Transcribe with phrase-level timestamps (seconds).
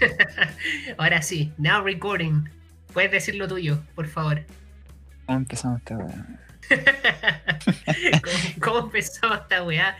[0.98, 2.48] Ahora sí, now recording.
[2.92, 4.42] Puedes decir lo tuyo, por favor.
[5.26, 6.26] ¿Cómo empezamos esta weá?
[8.22, 9.96] ¿Cómo, cómo empezó esta weá?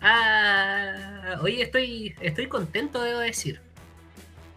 [0.00, 3.60] Ah, oye, estoy, estoy contento, debo decir.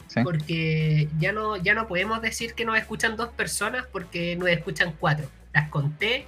[0.08, 0.22] ¿Sí?
[0.24, 4.94] Porque ya no, ya no podemos decir que nos escuchan dos personas porque nos escuchan
[5.00, 5.30] cuatro.
[5.54, 6.28] Las conté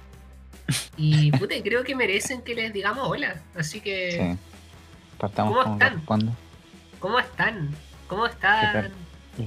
[0.96, 3.40] y puta, creo que merecen que les digamos hola.
[3.54, 4.38] Así que, Sí.
[5.18, 6.36] Partamos ¿Cómo están?
[6.98, 7.70] ¿cómo están?
[8.10, 8.92] ¿Cómo ¿Qué están, tal?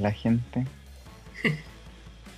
[0.02, 0.66] La gente.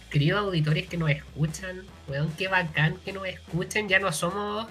[0.09, 1.83] queridos auditores que nos escuchan?
[2.07, 3.87] Weón, qué bacán que nos escuchen.
[3.87, 4.67] Ya no somos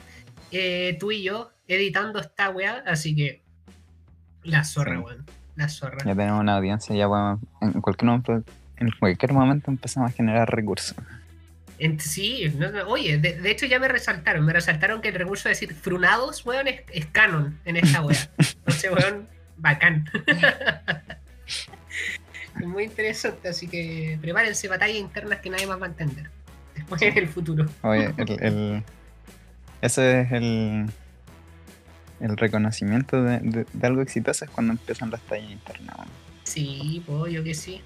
[0.51, 3.43] eh, tú y yo editando esta weá, así que
[4.43, 5.03] la zorra, Sí.
[5.03, 5.27] weón.
[5.57, 5.99] La zorra.
[6.05, 8.43] Ya tenemos una audiencia, ya podemos, en cualquier momento,
[8.77, 10.97] en cualquier momento empezamos a generar recursos.
[11.79, 15.15] En- sí, no, no, oye, de, de hecho ya me resaltaron, me resaltaron que el
[15.15, 18.19] recurso de decir frunados, weón, es, es canon en esta weá.
[18.39, 20.11] Entonces, weón, bacán.
[22.61, 26.31] Es muy interesante, así que prepárense batallas internas que nadie más va a entender.
[26.75, 27.67] Después en el futuro.
[27.83, 28.83] Oye, el, el-
[29.81, 30.87] ese es el,
[32.21, 35.97] el reconocimiento de, de- de algo exitoso es cuando empiezan las tallas internas.
[35.99, 36.09] weón.
[36.45, 37.81] Sí, pues yo que sí.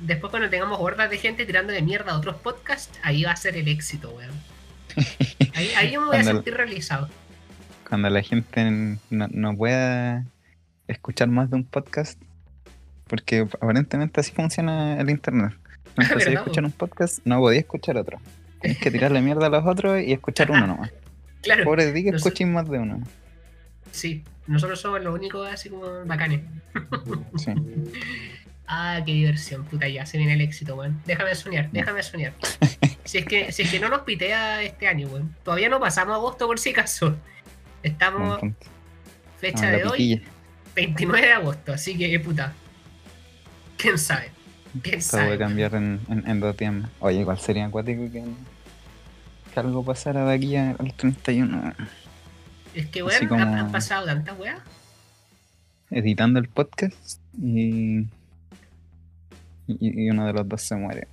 [0.00, 3.36] Después cuando tengamos hordas de gente tirando de mierda a otros podcasts, ahí va a
[3.36, 4.30] ser el éxito, weón.
[5.54, 7.08] Ahí, ahí yo me voy a sentir realizado.
[7.88, 8.64] Cuando la gente
[9.10, 10.24] no, no pueda
[10.86, 12.20] escuchar más de un podcast,
[13.06, 15.52] porque aparentemente así funciona el internet.
[15.96, 18.18] No Ah, empecé a ¿verdad, escuchar un podcast, no podía escuchar otro.
[18.60, 20.90] Tienes que tirarle mierda a los otros y escuchar uno nomás.
[21.42, 23.02] Claro, Pobre de ti que No más de uno.
[23.92, 24.22] sí.
[24.46, 26.42] Nosotros somos los únicos así como bacanes.
[27.36, 27.52] Sí.
[28.68, 31.00] Ah, qué diversión, puta ya, se viene el éxito, weón.
[31.06, 32.32] Déjame soñar, déjame soñar.
[33.04, 35.34] Si es que, si es que no nos pitea este año, weón.
[35.44, 37.16] Todavía no pasamos agosto por si acaso.
[37.82, 38.40] Estamos,
[39.38, 40.22] fecha Vamos a de hoy, piquilla.
[40.74, 42.52] 29 de agosto, así que puta.
[43.76, 44.30] ¿Quién sabe?
[44.82, 45.38] ¿Quién Todo puede sabe?
[45.38, 46.90] cambiar en, en, en dos más.
[47.00, 48.24] Oye, igual sería acuático que,
[49.52, 51.74] que algo pasara de aquí al 31.
[52.74, 54.60] Es que, weón, como- han, pasado tantas weas.
[55.90, 58.00] Editando el podcast y,
[59.66, 61.06] y, y uno de los dos se muere.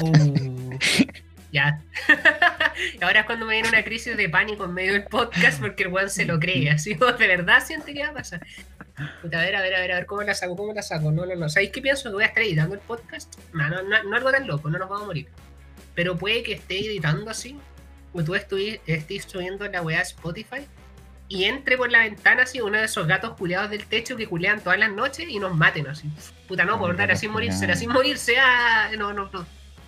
[0.00, 0.76] Uh,
[1.52, 1.80] ya.
[3.02, 5.90] ahora es cuando me viene una crisis de pánico en medio del podcast porque el
[5.90, 6.70] weón se lo cree.
[6.70, 8.44] Así, de verdad siente que va a pasar.
[9.24, 10.56] A ver, a ver, a ver, a ver, ¿cómo la saco?
[10.56, 11.10] ¿Cómo la saco?
[11.12, 11.48] No, no, no.
[11.48, 12.08] ¿Sabéis qué pienso?
[12.10, 13.34] Que voy a estar editando el podcast.
[13.52, 15.28] No, no, no, no algo tan loco, no nos vamos a morir.
[15.94, 17.58] Pero puede que esté editando así,
[18.12, 20.66] o tú estés subiendo la weá a Spotify
[21.28, 24.60] y entre por la ventana así uno de esos gatos culeados del techo que culean
[24.60, 26.10] todas las noches y nos maten así.
[26.46, 29.46] Puta, no, por dar así morirse, así morirse, ah, no, no, no.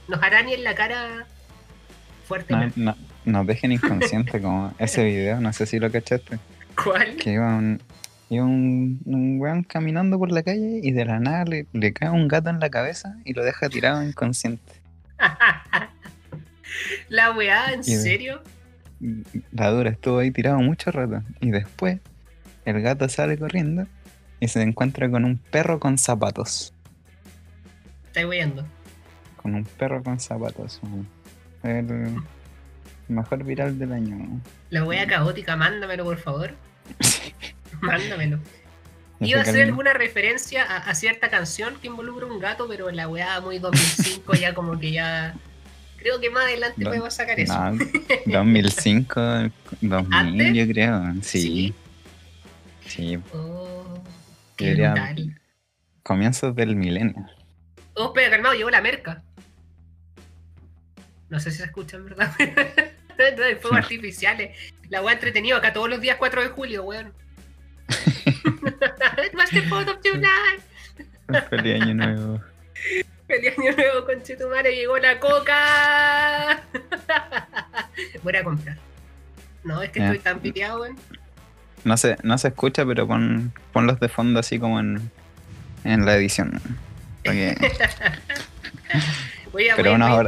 [0.08, 1.24] Nos arañen la cara No,
[2.26, 2.80] fuertemente.
[2.80, 2.96] no-
[3.26, 6.38] nos dejen inconscientes como ese video, no sé si lo cachaste.
[6.82, 7.16] ¿Cuál?
[7.16, 7.80] Que iba un,
[8.30, 12.10] iba un, un weón caminando por la calle y de la nada le, le cae
[12.10, 14.72] un gato en la cabeza y lo deja tirado inconsciente.
[17.08, 18.42] la weá, ¿en Y serio?
[19.52, 21.22] La dura estuvo ahí tirado mucho rato.
[21.40, 22.00] Y después
[22.64, 23.86] el gato sale corriendo
[24.40, 26.72] y se encuentra con un perro con zapatos.
[28.06, 28.66] Estáis weyando.
[29.36, 30.80] Con un perro con zapatos.
[31.62, 32.16] El
[33.08, 34.40] mejor viral del año.
[34.70, 36.54] La weá caótica, mándamelo por favor.
[37.80, 38.38] Mándamelo.
[39.20, 43.08] Iba a hacer alguna referencia a, a cierta canción que involucra un gato, pero la
[43.08, 45.34] weá muy 2005 ya como que ya...
[45.96, 47.54] Creo que más adelante podemos sacar eso.
[47.70, 47.78] No,
[48.26, 49.20] 2005,
[49.80, 50.54] 2000 ¿Antes?
[50.54, 51.14] yo creo.
[51.22, 51.72] Sí,
[52.86, 53.18] sí.
[53.32, 54.02] Oh,
[54.56, 55.40] qué brutal.
[56.02, 57.26] Comienzos del milenio.
[57.94, 59.22] Oh, espera, calmado, llegó la merca.
[61.30, 62.34] No sé si se escucha, en verdad.
[62.38, 64.58] hay fuegos artificiales.
[64.90, 67.14] La weá entretenido acá todos los días 4 de julio, weón.
[69.34, 70.62] Master Photo of Tonight.
[71.50, 72.40] Feliz año nuevo.
[73.26, 76.62] Feliz año nuevo, conchetumare, llegó la coca.
[78.22, 78.76] Voy a comprar.
[79.64, 80.96] No, es que estoy tan piteado, weón.
[81.84, 85.10] No se, no se escucha, pero pon, ponlos de fondo así como en,
[85.84, 86.60] en la edición.
[89.52, 90.26] Voy a, Pero voy una voy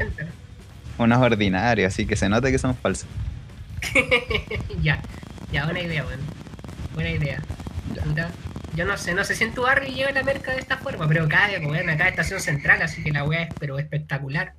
[0.99, 3.09] unos ordinarios, así que se nota que son falsos.
[4.83, 5.03] ya,
[5.53, 6.21] ya, buena idea, weón.
[6.97, 7.41] Buena idea.
[8.17, 8.29] Ya.
[8.75, 11.07] Yo no sé, no sé si en tu barrio lleva la merca de esta forma,
[11.07, 14.55] pero acá, weón, acá estación central, así que la weá es pero espectacular.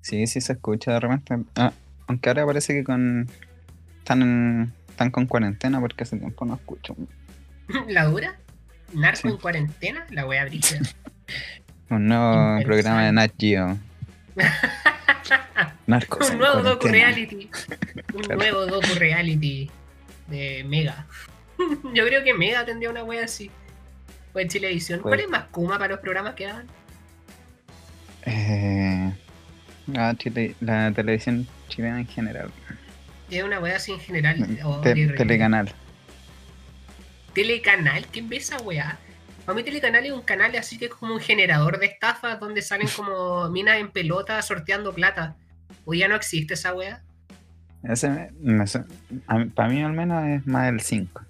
[0.00, 1.36] Sí, sí se escucha de repente.
[1.54, 1.72] Ah,
[2.08, 3.28] aunque ahora parece que con
[3.98, 6.96] están, en- están con cuarentena porque hace tiempo no escucho.
[7.88, 8.34] ¿La dura?
[8.92, 9.28] ¿Narco Sí.
[9.28, 10.04] en cuarentena?
[10.10, 10.80] La weá brilla.
[11.88, 13.78] Un nuevo programa de Nat Geo.
[15.86, 17.50] Narcos un nuevo docu reality.
[18.14, 18.36] Un Claro.
[18.38, 19.70] nuevo docu reality
[20.28, 21.06] de Mega.
[21.94, 23.50] Yo creo que Mega tendría una wea así.
[24.34, 25.00] O en Chilevisión.
[25.00, 26.66] Pues- ¿Cuál es más Kuma para los programas que dan?
[28.24, 29.12] Eh,
[29.88, 32.50] la, Chile- la televisión chilena en general.
[33.30, 34.58] Es una weá así en general.
[34.64, 35.16] o Te- horrible.
[35.16, 35.72] telecanal.
[37.34, 38.98] Telecanal, ¿quién ve esa weá?
[39.46, 42.62] Para mí Telecanal es un canal así que es como un generador de estafas donde
[42.62, 45.34] salen como minas en pelota sorteando plata.
[45.84, 47.02] O ya no existe esa weá.
[47.82, 48.64] Ese, me-
[49.54, 51.20] para mí al menos es más el 5.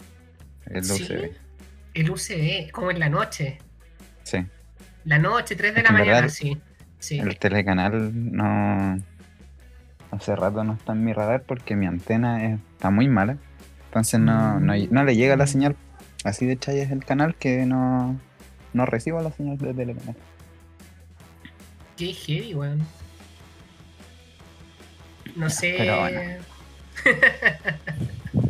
[0.67, 1.03] El Sí.
[1.05, 1.33] UCB.
[1.95, 3.59] El UCB, como en la noche.
[4.23, 4.39] Sí.
[5.05, 6.57] La noche, 3 de la mañana, verdad- sí.
[6.99, 7.19] Sí.
[7.19, 8.97] El telecanal no.
[10.11, 13.39] Hace rato no está en mi radar porque mi antena es- está muy mala.
[13.87, 15.77] Entonces no, no, no le llega la señal.
[16.25, 18.19] Así de chaya es el canal que no,
[18.73, 20.15] no recibo la señal de telecanal.
[21.97, 22.81] Qué heavy, weón.
[25.37, 25.75] No sé.
[25.79, 26.45] pero bueno.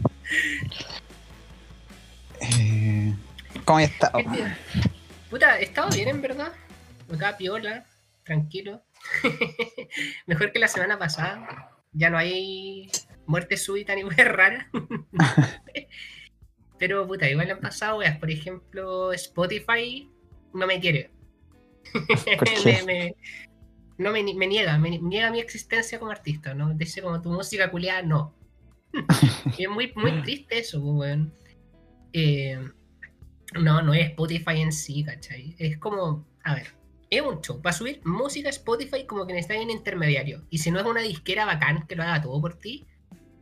[2.41, 3.15] Eh,
[3.65, 4.19] ¿Cómo he estado?
[4.19, 4.91] ¿Qué te-
[5.31, 6.53] Puta, he estado bien en verdad.
[7.13, 7.87] Acá piola,
[8.25, 8.83] tranquilo.
[10.27, 11.71] Mejor que la semana pasada.
[11.93, 12.91] Ya no hay
[13.27, 14.69] muerte súbita ni muerte rara.
[16.79, 18.19] Pero puta, igual han pasado weas.
[18.19, 20.11] Por ejemplo, Spotify
[20.53, 21.11] no me quiere.
[22.85, 23.15] Me-
[23.99, 26.73] no me, me niega, me niega mi existencia como artista, ¿no?
[26.75, 28.35] Dice como tu música culiada, no.
[29.59, 31.35] y es muy, muy triste eso, pues, weón.
[32.13, 32.59] Eh,
[33.61, 35.55] no, no es Spotify en sí, ¿cachai?
[35.59, 36.69] Es como, a ver,
[37.11, 37.61] es un show.
[37.61, 40.43] Para subir música a Spotify como que necesitas un intermediario.
[40.51, 42.87] Y si no es una disquera bacán que lo haga todo por ti,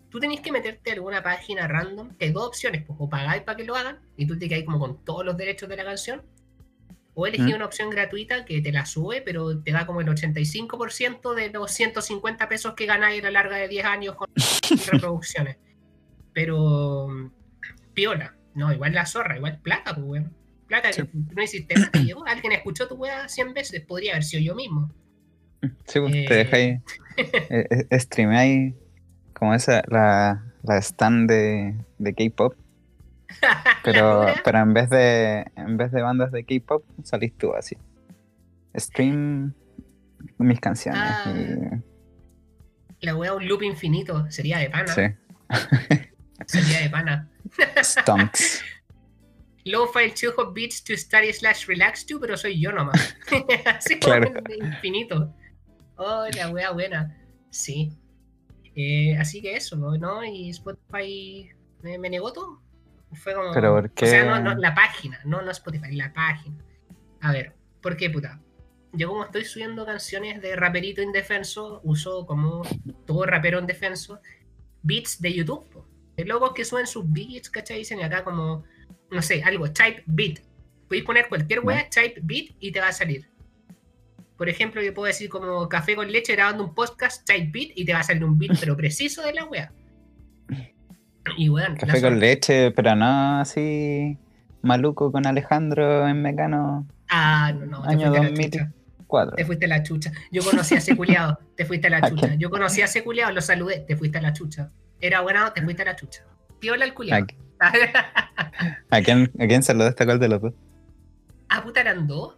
[0.09, 2.17] tú tenés que meterte a alguna página random.
[2.17, 4.65] que Hay dos opciones, pues, o pagáis para que lo hagan y tú te quedas
[4.65, 6.23] como con todos los derechos de la canción.
[7.21, 7.57] O elegí ¿Mm?
[7.57, 11.71] una opción gratuita que te la sube, pero te da como el 85% de los
[11.71, 14.29] 150 pesos que ganáis a la larga de 10 años con
[14.93, 15.59] reproducciones.
[16.33, 17.31] Pero, mm,
[17.95, 18.35] piola.
[18.55, 20.35] No, igual la zorra, igual plata, pues, weón.
[20.67, 21.03] Plata Sí.
[21.03, 22.25] que no hiciste te llegó.
[22.27, 24.93] Alguien escuchó tu weá 100 veces, podría haber sido yo mismo.
[25.87, 26.25] Sí, pues, Eh.
[26.29, 26.81] te dejáis.
[27.51, 28.75] eh, eh, streameáis
[29.35, 32.55] como esa, la, la stand de, de K-pop.
[33.85, 37.77] Pero, pero en vez de en vez de bandas de K-pop, salís tú así.
[38.77, 39.55] Stream
[40.39, 41.01] mis canciones.
[41.03, 41.79] Ah.
[43.01, 44.93] La weá un loop infinito, sería de pana.
[44.93, 45.03] y, sí.
[46.47, 47.31] Sería de pana.
[47.83, 48.63] Stunts.
[49.65, 53.17] Low file 2 hot beats to study slash relax to, pero soy yo nomás.
[53.67, 54.31] Así Claro.
[54.31, 55.35] de infinito.
[55.97, 57.15] Oh, la wea buena.
[57.51, 57.93] Sí.
[58.75, 60.25] Eh, así que eso, ¿no?
[60.25, 61.51] Y Spotify
[61.83, 62.63] me, me negó todo.
[63.15, 63.53] Fue como.
[63.53, 64.05] Pero ¿por qué?
[64.05, 66.57] O sea, no, no, la página, no, no Spotify, la página.
[67.21, 68.41] A ver, ¿por qué, puta?
[68.93, 72.63] Yo como estoy subiendo canciones de raperito indefenso, uso como
[73.07, 74.21] todo rapero indefenso,
[74.83, 75.69] beats de YouTube.
[75.71, 75.87] po.
[76.17, 77.79] De locos que suben sus beats, ¿cachai?
[77.79, 78.65] Dicen acá como,
[79.11, 80.41] no sé, algo, type beat.
[80.89, 83.31] Podéis poner cualquier wea, type beat, y te va a salir.
[84.37, 87.85] Por ejemplo, yo puedo decir como café con leche grabando un podcast, type beat, y
[87.85, 89.73] te va a salir un beat, pero preciso de la wea.
[91.37, 94.19] Y la Café con leche, pero no así
[94.63, 98.51] maluco con Alejandro en Mecano Ah, no, no, Año fuiste a la 2000.
[98.51, 98.73] chucha.
[99.07, 99.37] 4.
[99.37, 100.13] Te fuiste a la chucha.
[100.31, 102.35] Yo conocí a ese culiao, te fuiste a la ¿A chucha.
[102.37, 104.71] Yo conocí a ese culiao, lo saludé, te fuiste a la chucha.
[105.01, 106.23] Era bueno, te fuiste a la chucha.
[106.61, 107.27] Piola el culiao.
[107.59, 107.73] ¿A,
[108.91, 110.55] a quién, ¿A quién saludaste cuál de los dos?
[111.49, 112.37] ah, puta, eran dos.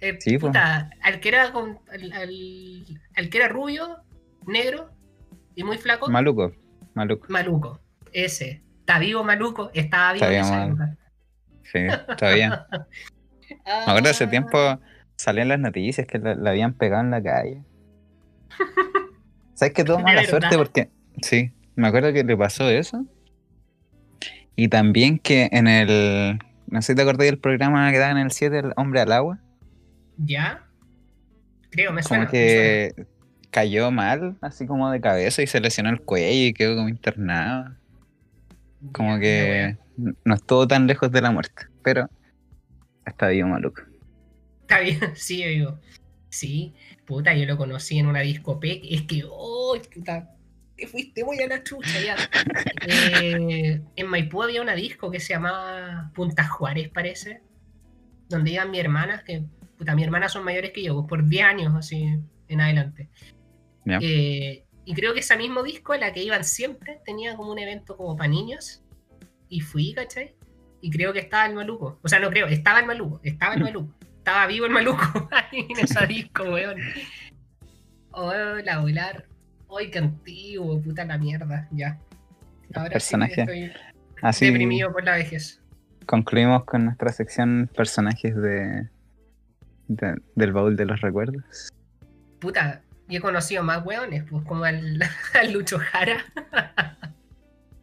[0.00, 0.46] Eh, Sí, po.
[0.48, 3.98] puta, al que era con, al, al- al que era rubio,
[4.46, 4.90] negro
[5.56, 6.52] y muy flaco, Maluco.
[6.94, 7.26] Maluco.
[7.28, 7.80] maluco.
[8.12, 8.62] Ese.
[8.80, 10.68] Está vivo maluco, estaba vivo Está en bien, esa mal.
[10.68, 10.96] época.
[11.64, 12.66] Sí, todavía.
[13.66, 14.80] Me acuerdo hace Ah, tiempo
[15.16, 17.62] salían las noticias que la, la habían pegado en la calle.
[19.54, 20.30] ¿Sabes que tuvo ¿De mala verdad?
[20.30, 20.56] suerte?
[20.58, 20.88] Porque,
[21.22, 23.04] sí, me acuerdo que le pasó eso.
[24.56, 26.38] Y también que en el.
[26.66, 29.12] No sé si te acordás del programa que daban en el 7, El Hombre al
[29.12, 29.38] Agua.
[30.18, 30.64] ¿Ya?
[31.70, 32.26] Creo, me suena.
[32.26, 32.94] Como me suena.
[32.96, 33.06] que
[33.50, 37.74] cayó mal, así como de cabeza y se lesionó el cuello y quedó como internado.
[38.90, 39.76] Como que
[40.24, 41.66] no estuvo tan lejos de la muerte.
[41.82, 42.08] Pero
[43.06, 43.82] está vivo, maluco.
[44.62, 45.78] Está bien, sí, amigo.
[46.28, 46.74] Sí,
[47.04, 48.86] puta, yo lo conocí en una discoteca.
[48.90, 50.34] Es que, oh, puta,
[50.76, 52.16] que fuiste muy a la chucha ya.
[52.84, 57.42] Eh, en Maipú había una disco que se llamaba Punta Juárez, parece.
[58.28, 59.44] Donde iban mis hermanas, que,
[59.78, 63.08] puta, mis hermanas son mayores que yo, pues, por 10 años así en adelante.
[63.84, 63.98] Ya.
[64.02, 67.58] Eh, y creo que ese mismo disco, a la que iban siempre, tenía como un
[67.58, 68.82] evento como para niños.
[69.48, 70.34] Y fui, ¿cachai?
[70.80, 71.98] Y creo que estaba el maluco.
[72.02, 73.94] O sea, no creo, estaba el maluco, estaba el maluco.
[74.18, 76.78] Estaba vivo el maluco ahí en esa disco, weón.
[78.12, 79.26] Hola, volar.
[79.78, 81.98] Ay, qué antiguo, puta la mierda, ya.
[82.74, 83.72] Ahora Personaje sí que estoy
[84.22, 85.60] Así, deprimido por la vejez.
[86.06, 88.88] concluimos con nuestra sección personajes de,
[89.88, 91.70] de- del baúl de los recuerdos.
[92.38, 95.00] Puta, yo he conocido más weones, pues como al,
[95.34, 96.24] al Lucho Jara.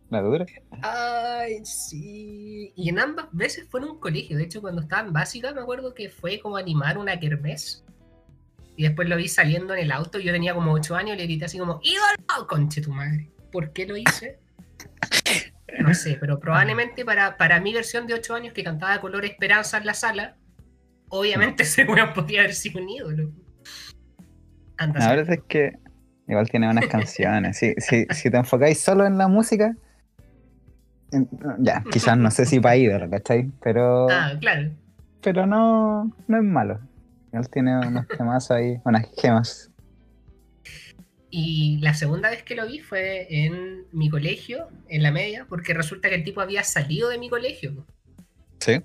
[0.09, 0.45] La dura.
[0.81, 2.73] Ay, sí.
[2.75, 4.37] Y en ambas veces fue en un colegio.
[4.37, 7.85] De hecho, cuando estaba en básica, me acuerdo que fue como animar una kermés.
[8.75, 10.19] Y después lo vi saliendo en el auto.
[10.19, 12.47] Yo tenía como 8 años y le grité así como, ¡Ídolo!
[12.47, 13.29] Conche tu madre.
[13.51, 14.39] ¿Por qué lo hice?
[15.79, 19.77] No sé, pero probablemente para, para mi versión de 8 años que cantaba Color Esperanza
[19.77, 20.37] en la sala,
[21.09, 23.31] obviamente ese weón podía haber sido un ídolo.
[24.79, 25.77] Anda, La verdad es que
[26.27, 27.57] igual tiene buenas canciones.
[27.57, 29.75] Si, si, si te enfocáis solo en la música,
[31.59, 33.51] ya, quizás no sé si para ídolo, ¿cachai?
[33.61, 34.71] Pero, Ah, claro.
[35.21, 36.79] pero no, no es malo.
[37.31, 39.71] Él tiene unos temas ahí, unas gemas.
[41.31, 45.73] Y la segunda vez que lo vi fue en mi colegio, en la media, porque
[45.75, 47.85] resulta que el tipo había salido de mi colegio.
[48.59, 48.81] Sí.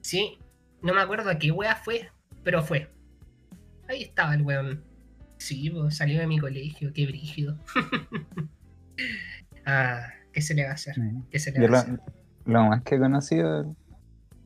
[0.00, 0.38] Sí,
[0.80, 2.08] no me acuerdo a qué wea fue,
[2.44, 2.88] pero fue.
[3.88, 4.84] Ahí estaba el weón.
[5.42, 7.58] Sí, pues, salió de mi colegio, qué brígido.
[9.66, 10.94] ah, ¿qué se le va a hacer?
[11.30, 12.00] ¿Qué se le va a lo, hacer?
[12.44, 13.74] lo más que he conocido,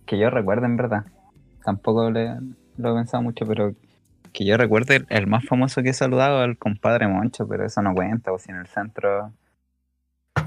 [0.06, 1.04] que yo recuerdo en verdad,
[1.64, 2.38] tampoco le-
[2.78, 3.74] lo he pensado mucho, pero
[4.32, 7.82] que yo recuerde, el, el más famoso que he saludado al compadre Moncho, pero eso
[7.82, 9.34] no cuenta, o si en el centro,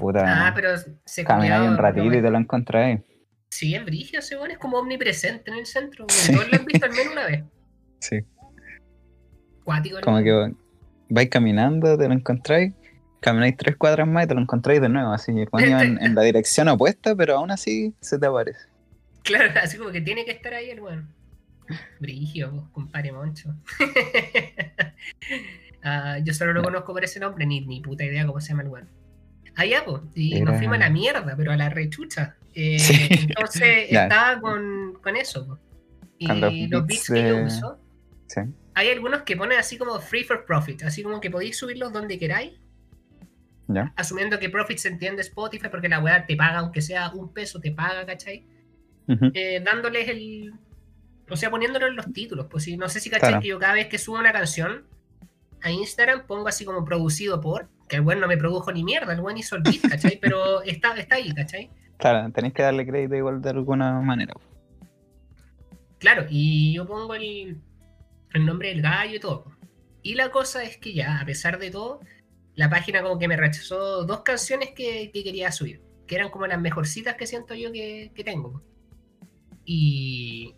[0.00, 0.70] puta, Ah, pero
[1.04, 3.00] se camináis un ratito no, y te lo encontráis.
[3.50, 6.06] Sí, es brígido ese weón, es como omnipresente en el centro.
[6.06, 7.44] Todos lo han visto al menos una vez.
[8.02, 8.18] Sí.
[9.64, 10.00] Cuático.
[10.02, 10.52] Como que
[11.08, 12.72] vais caminando, te lo encontráis,
[13.20, 16.22] camináis tres cuadras más y te lo encontráis de nuevo, así que en, en la
[16.22, 18.60] dirección opuesta, pero aún así se te aparece.
[19.22, 21.08] Claro, así como que tiene que estar ahí el weón.
[22.00, 23.54] Brigio, vos, compadre Moncho.
[25.82, 28.62] Ah, yo solo lo conozco por ese nombre, ni, ni puta idea cómo se llama
[28.64, 28.88] el weón.
[29.56, 32.36] Allá, pues, y nos Era- fuimos a la mierda, pero a la rechucha.
[32.54, 33.08] Eh, Sí.
[33.10, 35.46] Entonces estaba con, con eso.
[35.46, 35.58] po.
[36.18, 37.78] Y los beats, beats que yo uso,
[38.26, 38.40] Sí.
[38.74, 42.18] Hay algunos que ponen así como free for profit, así como que podéis subirlos donde
[42.18, 42.52] queráis,
[43.68, 43.92] ¿Ya?
[43.96, 47.60] asumiendo que profit se entiende Spotify porque la weá te paga, aunque sea un peso,
[47.60, 48.46] te paga, ¿cachai?
[49.34, 50.52] Eh, dándoles el.
[51.28, 52.46] O sea, poniéndolo en los títulos.
[52.48, 53.42] Pues sí, no sé si cachai Claro.
[53.42, 54.84] que yo cada vez que subo una canción
[55.62, 57.68] a Instagram pongo así como producido por.
[57.88, 60.18] Que el buen no me produjo ni mierda, el buen hizo el beat, ¿cachai?
[60.22, 61.70] Pero está, está ahí, ¿cachai?
[61.96, 64.34] Claro, tenéis que darle crédito igual de alguna manera.
[65.98, 67.60] Claro, y yo pongo el,
[68.32, 69.44] el nombre del gallo y todo.
[70.02, 72.00] Y la cosa es que ya, a pesar de todo,
[72.54, 75.82] la página como que me rechazó dos canciones que, que quería subir.
[76.06, 78.62] Que eran como las mejorcitas que siento yo que, tengo.
[79.64, 80.54] Y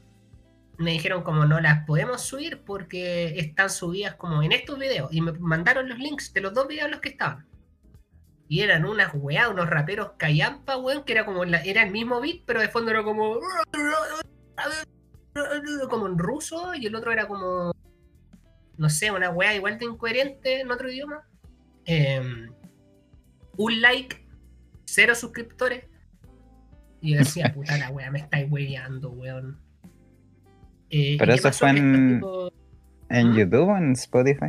[0.79, 5.13] me dijeron como no las podemos subir porque están subidas como en estos videos.
[5.13, 7.47] Y me mandaron los links de los dos videos en los que estaban.
[8.49, 12.43] Y eran unas weá, unos raperos callampa, weón, que era como era el mismo beat,
[12.45, 13.39] pero de fondo era como
[15.89, 17.73] como en ruso y el otro era como
[18.79, 21.23] no sé, una weá igual de incoherente en otro idioma.
[21.85, 22.21] Eh,
[23.57, 24.27] un like,
[24.87, 25.85] cero suscriptores.
[27.01, 29.59] Y yo decía, puta la weá, me estáis weyando, weón.
[30.91, 32.53] Eh, Pero ¿y qué eso fue estos en- tipos-
[33.11, 33.37] ¿En ¿Mm?
[33.37, 34.47] YouTube o en Spotify?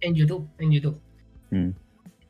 [0.00, 1.00] en YouTube, en YouTube.
[1.50, 1.70] Mm.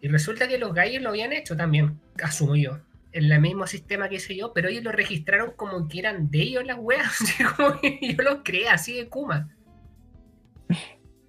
[0.01, 2.79] Y resulta que los gallos lo habían hecho también, asumo yo,
[3.14, 6.42] en el mismo sistema que hice yo, pero ellos lo registraron como que eran de
[6.42, 9.56] ellos las weas, así como que yo los creé así de Kuma.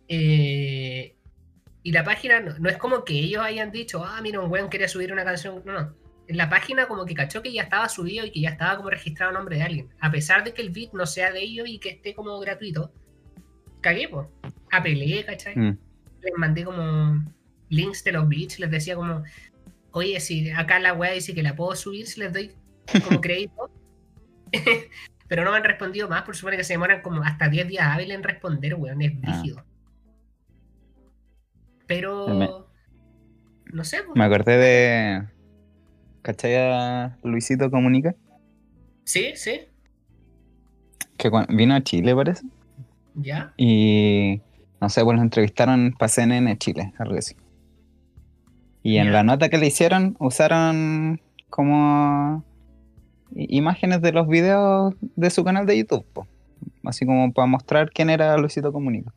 [0.07, 1.15] Eh,
[1.83, 4.69] y la página no, no es como que ellos hayan dicho, ah, mira, un weón
[4.69, 5.95] quería subir una canción, no, no.
[6.27, 8.89] En la página como que cachó que ya estaba subido y que ya estaba como
[8.89, 9.89] registrado a nombre de alguien.
[9.99, 12.91] A pesar de que el beat no sea de ellos y que esté como gratuito,
[13.81, 14.27] cagué, pues.
[14.71, 15.55] Apelé, ¿cachai?
[15.55, 15.77] Mm.
[16.23, 17.23] les mandé como
[17.69, 19.23] links de los beats, les decía como,
[19.95, 22.51] oye, si acá la weá dice que la puedo subir, si les doy
[23.07, 23.71] como crédito.
[25.27, 27.87] Pero no me han respondido más, por supuesto que se demoran como hasta 10 días
[27.87, 29.31] hábiles en responder, weón, es Ah.
[29.41, 29.65] rígido.
[31.87, 32.27] Pero...
[32.29, 32.49] Me-
[33.73, 34.15] No sé, pues.
[34.15, 35.23] Me acordé de.
[36.21, 38.15] ¿Cachai a Luisito Comunica?
[39.03, 39.61] Sí, sí,
[41.17, 42.45] Que vino a Chile, parece.
[43.15, 43.53] ya.
[43.57, 44.41] Y.
[44.81, 47.35] No sé, pues lo entrevistaron para CNN Chile, algo así.
[48.85, 52.43] Y en la nota que le hicieron, usaron como
[53.33, 56.27] imágenes de los videos de su canal de YouTube, po.
[56.83, 59.11] así como para mostrar quién era Luisito Comunica.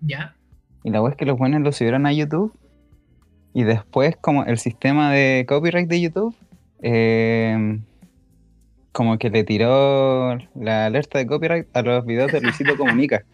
[0.00, 0.36] Ya.
[0.84, 2.54] Y la web es que los buenos lo subieron a YouTube.
[3.52, 6.34] Y después, como el sistema de copyright de YouTube,
[6.80, 7.78] eh,
[8.90, 13.24] como que le tiró la alerta de copyright a los videos de Luisito Comunica.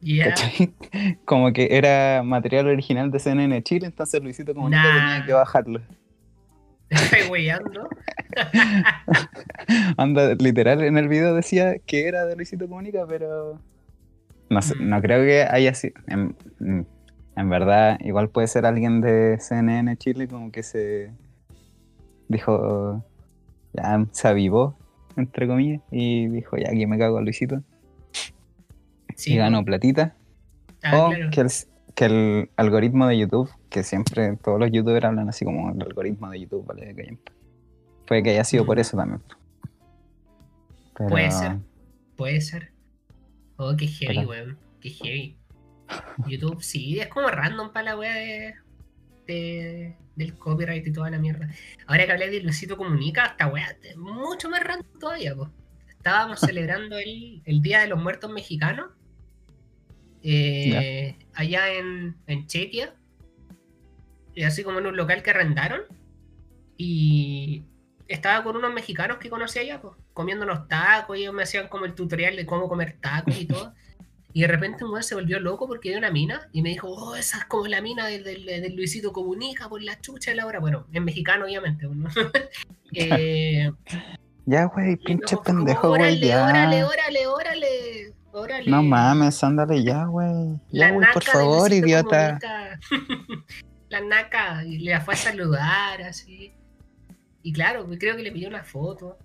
[1.24, 4.92] Como que era material original de CNN Chile, entonces Luisito Comunica Nah.
[5.14, 5.80] tenía que bajarlo.
[6.90, 7.88] ¿Me estás weyando?
[9.96, 13.60] Anda, literal, en el video decía que era de Luisito Comunica, pero.
[14.50, 14.88] No sé, Mm.
[14.88, 15.94] no creo que haya sido.
[16.06, 16.34] En,
[17.36, 21.10] en verdad, igual puede ser alguien de CNN Chile, como que se.
[22.28, 23.04] Dijo.
[23.74, 24.76] Ya se avivó,
[25.16, 27.62] entre comillas, y dijo, ya aquí me cago a Luisito.
[29.18, 29.64] Sí, y ganó po.
[29.66, 30.14] platita.
[30.82, 31.30] Ah, o claro.
[31.30, 31.48] que, el,
[31.96, 36.30] que el algoritmo de YouTube, que siempre todos los youtubers hablan así como el algoritmo
[36.30, 37.18] de YouTube, vale,
[38.06, 38.80] puede que haya sido por Mm.
[38.80, 39.20] eso también.
[40.96, 41.56] Pero- Puede ser.
[42.16, 42.70] Puede ser.
[43.56, 44.58] Oh, qué heavy, Pero- weón.
[44.80, 45.36] Qué heavy.
[46.28, 48.54] YouTube, sí, es como random para la wea de,
[49.26, 51.48] de- del copyright y toda la mierda.
[51.86, 55.34] Ahora que hablé de Luisito Comunica, esta wea es mucho más random todavía.
[55.88, 58.86] Estábamos celebrando el, el Día de los Muertos Mexicanos.
[60.30, 62.94] Eh, allá en, en Chequia.
[64.34, 65.82] Y así como en un local que arrendaron.
[66.76, 67.64] Y
[68.06, 71.68] estaba con unos mexicanos que conocí allá, pues, comiendo unos tacos, y ellos me hacían
[71.68, 73.72] como el tutorial de cómo comer tacos y todo.
[74.34, 76.86] Y de repente un weón se volvió loco porque vio una mina y me dijo,
[76.88, 80.36] oh, esa es como la mina del, del- del Luisito Comunica por la chucha de
[80.36, 80.60] la hora.
[80.60, 81.86] Bueno, en mexicano, obviamente.
[81.88, 82.08] ¿no?
[82.94, 83.72] Eh,
[84.44, 88.70] Ya, güey, pinche pendejo, güey, órale, órale, órale, órale, órale.
[88.70, 90.56] No mames, ándale ya, güey.
[90.70, 92.38] Ya, güey, por favor, idiota.
[93.88, 96.52] La naca, y le fue a saludar, así.
[97.42, 99.18] Y claro, creo que le pidió una foto.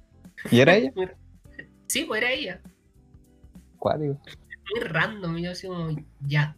[0.50, 0.92] ¿Y era ella?
[1.88, 2.60] Sí, pues era ella.
[3.78, 4.18] Cuático.
[4.74, 5.90] Muy random, yo así como,
[6.22, 6.56] ya.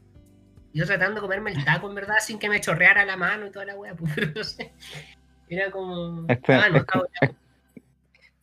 [0.73, 3.51] Yo tratando de comerme el taco, en verdad, sin que me chorreara la mano y
[3.51, 4.71] toda la wea, pues, no sé.
[5.49, 6.25] Era como.
[6.29, 6.85] Este- ah, no, es,
[7.21, 7.35] es-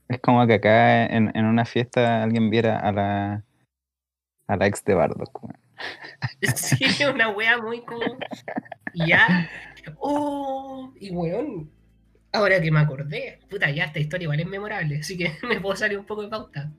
[0.09, 3.45] es como que acá en, en una fiesta alguien viera a la
[4.47, 5.41] a la ex de Bardock.
[6.55, 8.19] Sí, una wea muy como.
[8.95, 9.51] Ya.
[9.99, 11.71] Oh, y weón.
[12.33, 15.77] Ahora que me acordé, puta, ya esta historia igual es memorable, así que me puedo
[15.77, 16.73] salir un poco de pauta.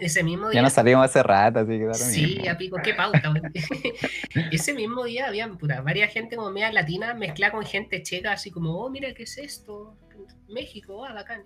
[0.00, 0.58] Ese mismo día.
[0.58, 2.50] Ya nos salimos hace rato, así que Sí, mismo.
[2.50, 3.52] a pico, qué pauta, weón.
[4.52, 8.50] Ese mismo día había puta, varias gente como media latina mezclada con gente checa, así
[8.50, 9.96] como, oh, mira, ¿qué es esto?
[10.48, 11.42] México, ah, bacán.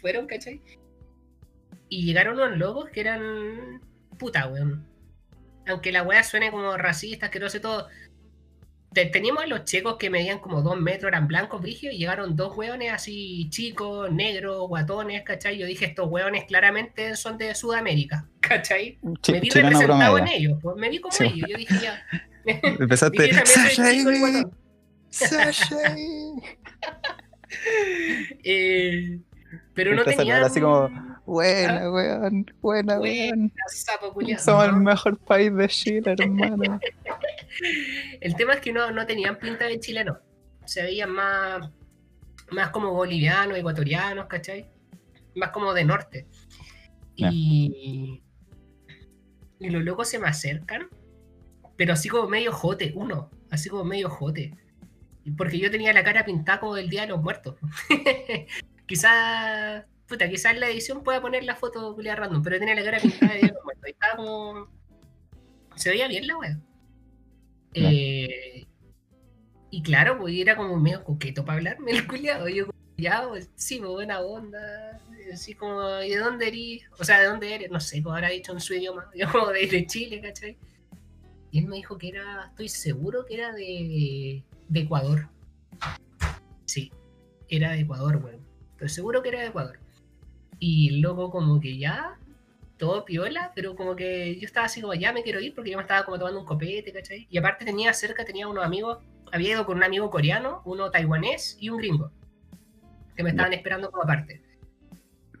[0.00, 0.60] Fueron, ¿cachai?
[1.88, 3.80] Y llegaron unos locos que eran
[4.16, 4.86] puta, weón.
[5.68, 7.88] Aunque la weá suene como racista, que no sé todo.
[8.92, 12.34] Te- teníamos a los checos que medían como dos metros, eran blancos, brigios, y llegaron
[12.36, 15.58] dos weones así chicos, negros, guatones, ¿cachai?
[15.58, 18.98] Yo dije, estos weones claramente son de Sudamérica, ¿cachai?
[19.02, 20.48] Me vi representado en promedio.
[20.50, 21.24] ellos, pues me vi como Sí.
[21.24, 21.48] ellos.
[21.50, 22.02] Yo dije, ya.
[22.46, 23.18] Empezaste.
[23.22, 24.56] Vi que también soy "Sasha chico y Amy, guatón".
[25.10, 26.42] Sasha Amy".
[28.44, 29.20] Eh,
[29.74, 30.36] pero no Empieza a tenían...
[30.36, 30.88] hablar así como,
[31.26, 33.52] Buena, weón, buena, weón.
[34.38, 36.78] Somos el mejor país de Chile, hermano.
[38.20, 40.18] El tema es que no, no tenían pinta de chilenos.
[40.64, 41.68] Se veían más,
[42.50, 44.70] más como bolivianos, ecuatorianos, ¿cachai?
[45.34, 46.26] Más como de norte.
[47.16, 48.22] Y,
[49.58, 50.88] y los locos se me acercan,
[51.76, 54.54] pero así como medio jote, uno, así como medio jote.
[55.36, 57.56] Porque yo tenía la cara pintada como del Día de los Muertos.
[58.86, 62.84] quizás, puta, quizás en la edición pueda poner la foto culia random, pero tenía la
[62.84, 63.86] cara pintada de Muertos.
[63.86, 64.68] Y estaba como...
[65.74, 66.58] Se veía bien la wea.
[67.74, 68.66] Eh,
[69.70, 72.48] y claro, pues era como medio coqueto para hablarme el culiado.
[72.48, 72.66] Yo,
[72.96, 75.00] ya, pues, sí, pues, buena onda.
[75.32, 76.88] Así como, ¿y de dónde eres?
[76.98, 77.70] O sea, ¿de dónde eres?
[77.70, 79.10] No sé, como habrá dicho en su idioma.
[79.14, 80.56] Yo como de, de Chile, ¿cachai?
[81.50, 85.28] Y él me dijo que era, estoy seguro que era de, de Ecuador.
[86.64, 86.92] Sí,
[87.48, 88.40] era de Ecuador, weón.
[88.72, 89.78] Estoy seguro que era de Ecuador.
[90.58, 92.18] Y luego como que ya,
[92.76, 95.76] todo piola, pero como que yo estaba así como, ya me quiero ir porque yo
[95.76, 97.26] me estaba como tomando un copete, ¿cachai?
[97.30, 98.98] Y aparte tenía cerca, tenía unos amigos,
[99.32, 102.10] había ido con un amigo coreano, uno taiwanés y un gringo,
[103.16, 104.42] que me estaban esperando como aparte.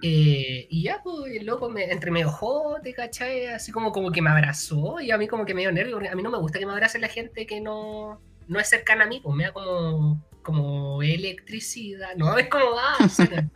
[0.02, 3.46] Eh, y ya, pues, el loco me, entre medio jote, ¿cachai?
[3.46, 6.08] Así como, como que me abrazó y a mí como que me dio nervio, porque
[6.08, 9.04] a mí no me gusta que me abrace la gente que no, no es cercana
[9.04, 13.50] a mí, pues me da como, como electricidad, no, es como, ah, suena,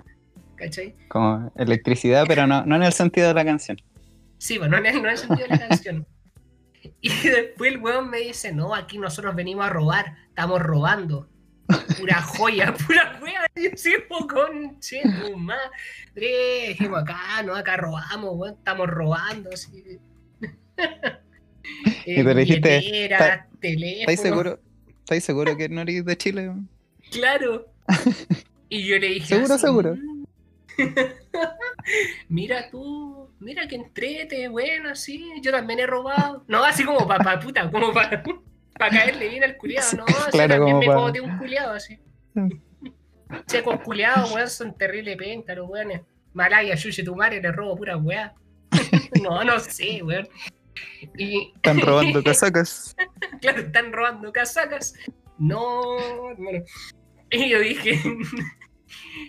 [0.61, 0.95] ¿cachai?
[1.09, 3.79] Como electricidad, pero no, no en el sentido de la canción.
[4.39, 6.07] Sí, bueno, no en el, no en el sentido de la canción.
[7.03, 11.29] Y después el weón me dice, no, aquí nosotros venimos a robar, estamos robando.
[11.99, 13.45] Pura joya, pura wea.
[13.55, 16.69] Y yo sí, conche, tu madre.
[16.69, 19.51] Dijimos acá, no, acá robamos, weón, estamos robando.
[19.53, 19.99] Así.
[22.07, 24.01] Y tú le dijiste, billetera, teléfono.
[24.01, 24.61] ¿Estáis seguro?
[25.01, 26.51] ¿Estáis seguro que no eres de Chile?
[27.13, 27.67] Claro.
[28.71, 29.27] Y yo le dije.
[29.27, 29.97] Seguro, así, seguro.
[32.29, 36.45] Mira tú, mira que entrete, bueno, sí, yo también he robado.
[36.49, 38.23] No, así como para pa, puta, como para
[38.91, 41.99] caerle bien al culiado, no, así Claro, también me pa- boté un culiado así.
[43.47, 46.03] Checos culiados, weón, son terrible penca los weones.
[46.33, 48.35] Malaya, Yushi, tu madre, le robo pura weá.
[49.23, 50.29] no, no sé, weón.
[51.17, 52.95] Y, Están robando casacas.
[53.41, 54.95] claro, están robando casacas.
[55.39, 56.65] No, hermano.
[57.31, 58.01] Y yo dije,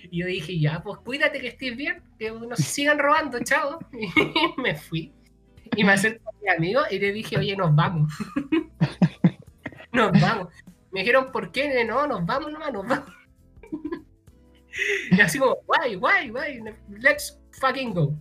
[0.10, 3.80] y yo dije, ya, pues cuídate que estés bien, que no se sigan robando, chao.
[3.92, 5.14] Y me fui.
[5.76, 8.12] Y me acerqué a mi amigo y le dije, oye, nos vamos.
[9.94, 10.48] nos vamos.
[10.92, 11.84] Me dijeron, ¿por qué?
[11.86, 13.10] No, nos vamos nomás, nos vamos.
[15.12, 18.14] y así como, guay, guay, guay, let's fucking go.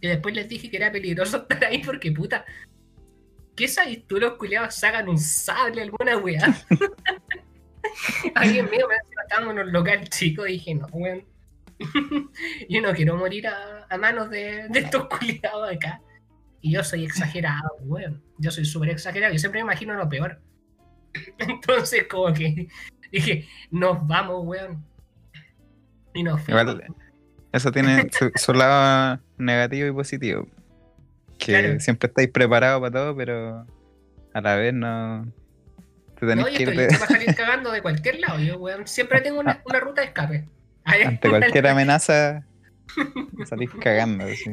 [0.00, 2.44] Y después les dije que era peligroso estar ahí porque, puta,
[3.54, 4.18] ¿qué sabes tú?
[4.18, 6.56] Los culiados sacan un sable, alguna weá.
[8.34, 11.24] Alguien mío me decía, estábamos en un local chico y dije, no, weón.
[12.68, 16.00] yo no quiero morir a, a manos de, de estos culiados acá.
[16.60, 18.22] Y yo soy exagerado, weón.
[18.38, 19.32] Yo soy súper exagerado.
[19.32, 20.40] Yo siempre me imagino lo peor.
[21.38, 22.68] Entonces, como que
[23.10, 24.84] dije, nos vamos, weón.
[26.14, 26.80] Y nos fuimos.
[27.52, 30.46] Eso tiene su, su lado negativo y positivo.
[31.38, 31.80] Que Claro.
[31.80, 33.66] siempre estáis preparados para todo, pero
[34.32, 35.26] a la vez no.
[36.22, 38.38] Te tenés No, yo que ir estoy para salir cagando de cualquier lado.
[38.38, 40.48] Yo, weón, siempre tengo una, una ruta de escape.
[40.84, 42.44] Ahí- ante cualquier amenaza.
[43.44, 44.24] Salís cagando.
[44.32, 44.48] así.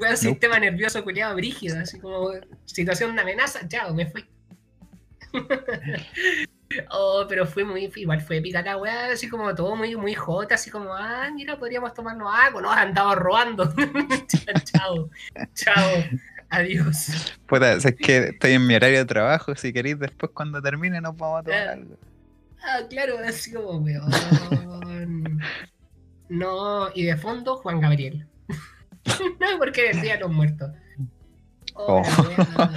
[0.00, 2.30] Weón, sistema nervioso culiado brígido, así como
[2.64, 4.24] situación de amenaza, chao, me fui.
[6.88, 10.54] oh, pero fue muy, igual fue épica la weá, así como todo muy, muy jota,
[10.54, 13.70] así como, ah, mira, podríamos tomarnos algo, nos andaba robando.
[14.64, 15.10] chao,
[15.52, 15.90] chao,
[16.50, 17.36] adiós.
[17.46, 19.54] Puta, es que estoy en mi horario de trabajo.
[19.56, 21.72] Si queréis, después cuando termine, nos vamos a tomar Ah.
[21.72, 21.96] algo.
[22.62, 25.40] Ah, claro, así como, weón.
[26.28, 28.26] No, y de fondo, Juan Gabriel.
[29.40, 30.70] no, porque el día de los muertos.
[31.74, 32.70] Oh, Oh.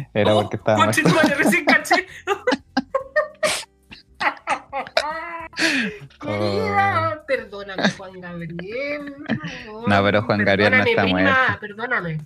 [0.12, 1.34] Era Oh, porque estaba muerto.
[1.38, 2.06] recién caché.
[6.20, 6.26] Oh.
[6.26, 9.14] Querida, Perdóname, Juan Gabriel.
[9.86, 11.34] No, pero Juan Gabriel no está muerto.
[11.60, 12.18] Perdóname.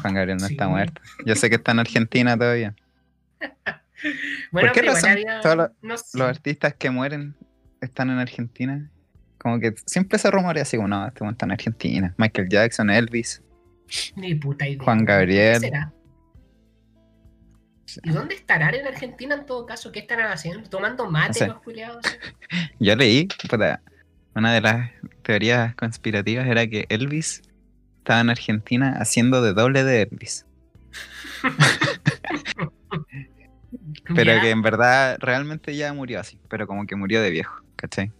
[0.00, 1.00] Juan Gabriel no está muerto.
[1.26, 2.74] Yo sé que está en Argentina todavía.
[4.50, 6.18] Bueno, qué pero igual razón había- todos los- no sé.
[6.18, 7.36] Los artistas que mueren
[7.80, 8.90] están en Argentina.
[9.38, 12.12] Como que siempre se rumorea así no, este está en Argentina.
[12.18, 13.42] Michael Jackson, Elvis.
[14.16, 14.82] Ni puta idea.
[14.82, 15.60] Juan Gabriel.
[15.60, 15.92] ¿Qué será?
[18.02, 19.92] ¿Y dónde estarán en Argentina en todo caso?
[19.92, 20.68] ¿Qué estarán haciendo?
[20.68, 22.02] ¿Tomando mate los culiados?
[22.80, 23.82] Yo leí, puta,
[24.34, 24.90] una de las
[25.22, 27.42] teorías conspirativas era que Elvis
[28.02, 30.44] estaba en Argentina haciendo de doble de Elvis.
[34.14, 38.12] Pero que en verdad realmente ya murió así, pero como que murió de viejo, ¿cachai?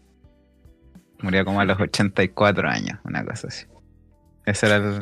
[1.20, 3.66] Murió como a los 84 años, una cosa así.
[4.46, 4.98] Esa era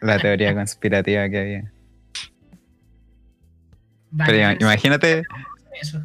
[0.00, 1.72] la teoría conspirativa que había.
[4.10, 5.22] vale, Pero pero imagínate,
[5.80, 6.02] Eso.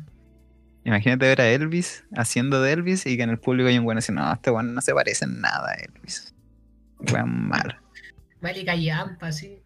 [0.84, 4.00] imagínate ver a Elvis haciendo de Elvis y que en el público hay un bueno
[4.00, 6.34] diciendo, no, este bueno no se parece en nada a Elvis.
[7.12, 7.76] Weón malo.
[8.42, 9.62] Vale, callampa, sí.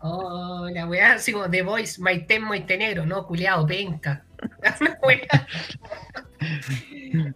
[0.00, 4.24] Oh, la weá, así como The Voice, Maiten, Negro, no, culeado, penca.
[4.80, 5.46] La weá.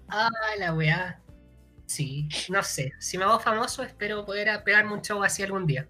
[0.08, 1.20] Ah, la weá.
[1.86, 2.92] Sí, no sé.
[2.98, 5.88] Si me hago famoso, espero poder pegarme un show así algún día.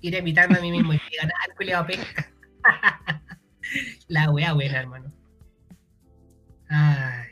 [0.00, 2.30] Ir a invitarme a mí mismo y ganar al culeado penca.
[4.08, 5.12] la weá buena, hermano.
[6.68, 7.28] Ay,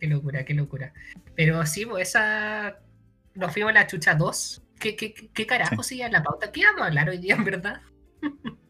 [0.00, 0.94] qué locura, qué locura.
[1.36, 2.78] Pero sí, pues esa.
[3.34, 4.63] Nos fuimos a la chucha 2.
[4.78, 6.52] ¿Qué, qué, qué- carajo sigue la pauta?
[6.52, 7.80] ¿Qué vamos a hablar hoy día, en verdad?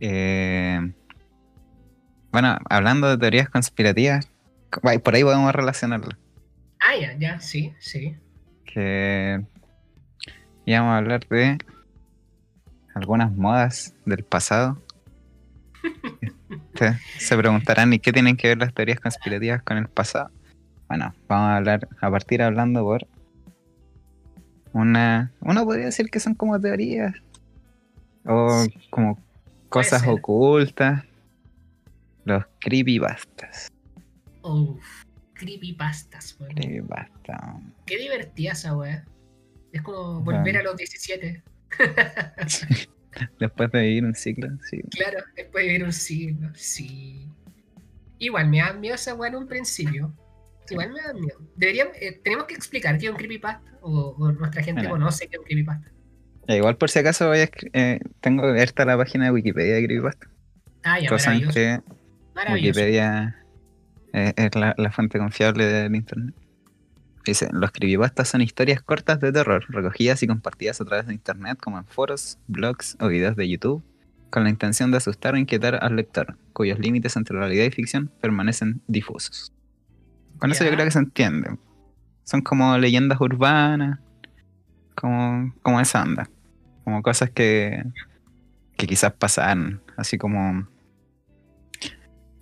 [0.00, 0.92] Eh,
[2.30, 4.28] bueno, hablando de teorías conspirativas,
[5.02, 6.10] por ahí podemos relacionarlo.
[6.80, 8.14] Ah, ya, ya, sí, sí.
[8.66, 9.40] Que
[10.66, 11.56] íbamos a hablar de
[12.94, 14.82] algunas modas del pasado.
[16.74, 20.30] Se, se preguntarán, ¿y qué tienen que ver las teorías conspirativas con el pasado?
[20.88, 23.06] Bueno, vamos a hablar, a partir hablando por
[24.74, 27.14] una, uno podría decir que son como teorías
[28.26, 29.22] o Sí, como
[29.68, 31.04] cosas ocultas,
[32.24, 33.68] los creepypastas.
[34.42, 36.54] Uf, creepypastas, weón.
[36.54, 37.60] Creepypasta.
[37.86, 39.04] Qué divertida esa weá.
[39.72, 41.42] Es como volver a los 17.
[43.38, 44.82] Después de vivir un ciclo, sí.
[44.90, 46.50] Claro, después de vivir un siglo.
[46.54, 47.28] Sí.
[48.18, 50.12] Igual me da miedo esa weá en un principio.
[50.70, 51.38] Igual me da miedo.
[51.56, 53.62] Deberíamos, eh, tenemos que explicar qué es un creepypasta.
[53.82, 55.90] O, o nuestra gente conoce qué es un creepypasta.
[56.48, 59.74] Ya, igual por si acaso voy a escri- eh, tengo abierta la página de Wikipedia
[59.74, 60.28] de Creepypasta.
[60.82, 61.54] Ah, ya, cosa en maravilloso.
[61.54, 61.80] que
[62.34, 62.80] Maravilloso.
[62.80, 63.44] Wikipedia
[64.12, 66.34] eh, es la, la fuente confiable del internet.
[67.24, 71.58] Dice, los creepypastas son historias cortas de terror, recogidas y compartidas a través de internet
[71.58, 73.82] como en foros, blogs o videos de YouTube,
[74.28, 78.10] con la intención de asustar o inquietar al lector, cuyos límites entre realidad y ficción
[78.20, 79.52] permanecen difusos.
[80.38, 81.56] Con eso yo creo que se entiende.
[82.24, 83.98] Son como leyendas urbanas,
[84.94, 86.28] como, como esa onda.
[86.84, 87.82] Como cosas que,
[88.76, 90.68] que quizás pasaron, así como...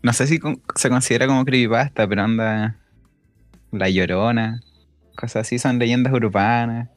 [0.02, 2.76] No sé si con- se considera como creepypasta, pero anda
[3.70, 4.61] La Llorona,
[5.16, 6.88] cosas así, son leyendas urbanas.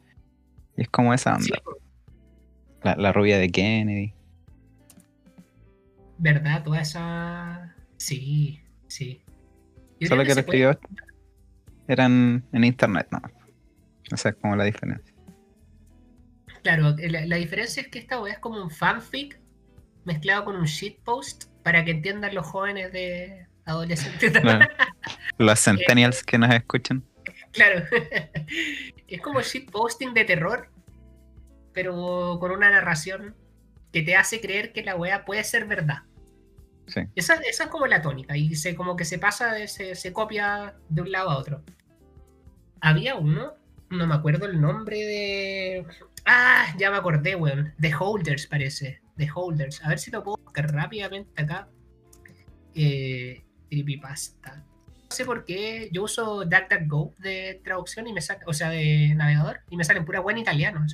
[0.75, 1.61] Y es como esa Sí, onda.
[2.83, 4.13] La, la rubia de Kennedy.
[6.17, 6.63] ¿verdad?
[6.63, 7.75] Toda esa.
[7.97, 9.21] Sí, sí.
[10.01, 11.07] Solo que se los creepypastas
[11.87, 13.21] eran en internet, ¿no?
[14.11, 15.13] Esa es como la diferencia.
[16.63, 19.39] Claro, la, la diferencia es que esta weá es como un fanfic
[20.03, 24.33] mezclado con un shitpost para que entiendan los jóvenes de adolescentes.
[25.37, 27.03] Los centennials que nos escuchan.
[27.51, 27.83] Claro.
[29.07, 30.69] es como shitposting de terror,
[31.73, 33.35] pero con una narración
[33.91, 36.03] que te hace creer que la weá puede ser verdad.
[36.87, 37.01] Sí.
[37.15, 40.75] Esa, esa es como la tónica, y se, como que se pasa, se, se copia
[40.89, 41.63] de un lado a otro.
[42.79, 43.53] Había uno,
[43.89, 45.85] no me acuerdo el nombre de.
[46.25, 47.73] Ah, ya me acordé, weón.
[47.79, 49.01] The Holders parece.
[49.17, 49.83] The Holders.
[49.83, 51.69] A ver si lo puedo buscar rápidamente acá.
[52.73, 54.57] Eh, creepypasta.
[54.57, 59.13] No sé por qué yo uso DuckDuckGo de traducción y me sale, o sea, de
[59.15, 60.85] navegador, y me salen pura buena italiano.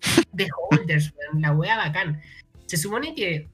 [0.36, 2.20] The Holders, weón, la wea bacán.
[2.66, 3.48] Se supone que,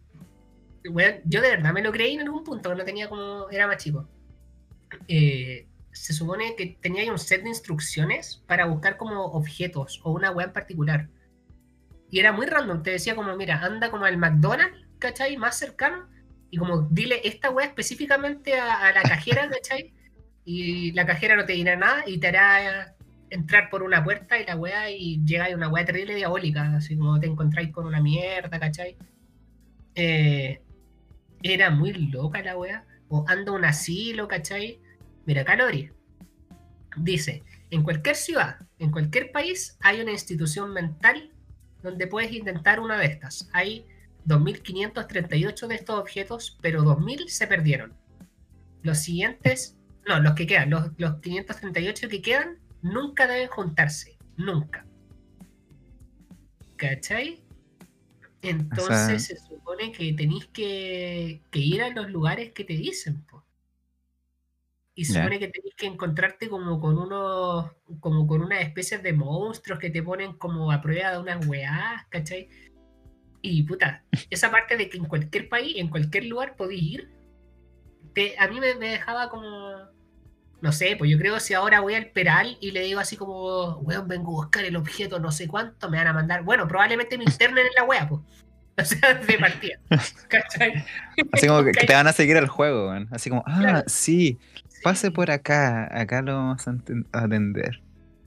[0.91, 3.83] weón, yo de verdad me lo creí en algún punto, no tenía como, era más
[3.83, 4.09] chico.
[5.07, 10.31] Eh, se supone que tenía un set de instrucciones para buscar como objetos o una
[10.31, 11.09] wea en particular.
[12.11, 15.37] Y era muy random, te decía como, mira, anda como al McDonald's, ¿cachai?
[15.37, 16.09] Más cercano
[16.51, 19.93] y como dile esta weá específicamente a, a la cajera, ¿cachai?
[20.45, 22.95] Y la cajera no te dirá nada y te hará
[23.31, 27.21] entrar por una puerta y la weá y llega una weá terrible diabólica, así como
[27.21, 28.97] te encontráis con una mierda, ¿cachai?
[29.95, 30.63] Eh,
[31.43, 32.85] era muy loca la weá.
[33.09, 34.81] O anda un asilo, ¿cachai?
[35.25, 35.91] Mira, Calori
[37.05, 41.33] dice, en cualquier ciudad, en cualquier país, hay una institución mental
[41.83, 43.49] donde puedes intentar una de estas.
[43.53, 43.87] Hay
[44.27, 47.95] 2.538 de estos objetos, pero 2.000 se perdieron.
[48.83, 54.19] Los siguientes, no, los que quedan, los, los 538 que quedan, nunca deben juntarse.
[54.37, 54.87] Nunca.
[56.77, 57.45] ¿Cachai?
[58.43, 63.45] Entonces supone que tenéis que, que ir a los lugares que te dicen, po.
[64.95, 65.21] Y se Ya.
[65.21, 69.91] supone que tenéis que encontrarte como con unos, como con unas especies de monstruos que
[69.91, 72.49] te ponen como a prueba de unas weás, ¿cachai?
[73.43, 77.11] Y puta, esa parte de que en cualquier país, en cualquier lugar podéis ir,
[78.15, 79.51] te- a mí me, me dejaba como,
[80.61, 83.77] no sé, pues yo creo si ahora voy al Peral y le digo así como,
[83.79, 87.19] weón, vengo a buscar el objeto no sé cuánto, me van a mandar, bueno, probablemente
[87.19, 88.23] me internen en la wea, pues.
[88.83, 89.77] O sea, de partida.
[90.29, 90.85] ¿Cachai?
[91.33, 93.09] Así como que, te van a seguir el juego, weón.
[93.11, 93.83] Así como, ah, Claro.
[93.87, 94.39] sí,
[94.85, 96.75] pase por acá, acá lo vamos a
[97.25, 97.83] atender.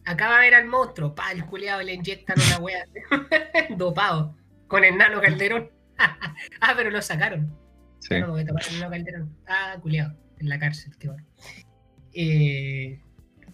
[0.06, 2.86] Acá va a ver al monstruo, pa, el culiado le inyectan una wea
[3.78, 4.36] dopado
[4.68, 5.70] con el nano calderón.
[5.98, 7.56] ah, pero lo sacaron.
[8.00, 8.20] Sí.
[8.20, 9.38] No, porque el nano calderón.
[9.48, 11.26] Ah, culiado, en la cárcel, qué bueno.
[12.14, 13.00] Eh,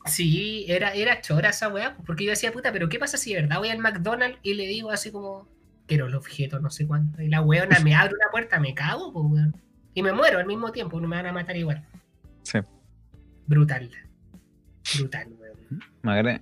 [0.06, 3.42] sí, era, era chora esa weá, porque yo decía, puta, pero ¿qué pasa si de
[3.42, 5.48] verdad voy al McDonald's y le digo así como,
[5.88, 9.12] quiero el objeto, no sé cuánto, y la weona me abre una puerta, me cago,
[9.12, 9.56] pues weón.
[9.94, 11.84] Y me muero al mismo tiempo, no me van a matar igual.
[12.44, 12.60] Sí.
[13.48, 13.90] Brutal.
[14.96, 15.82] Brutal, weón.
[16.04, 16.42] Acordé.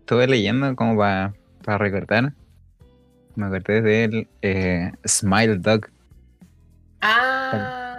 [0.00, 1.32] Estuve leyendo como para
[1.78, 2.34] recordar.
[3.36, 5.88] Me acordé del eh, Smile Dog.
[7.00, 7.98] Ah,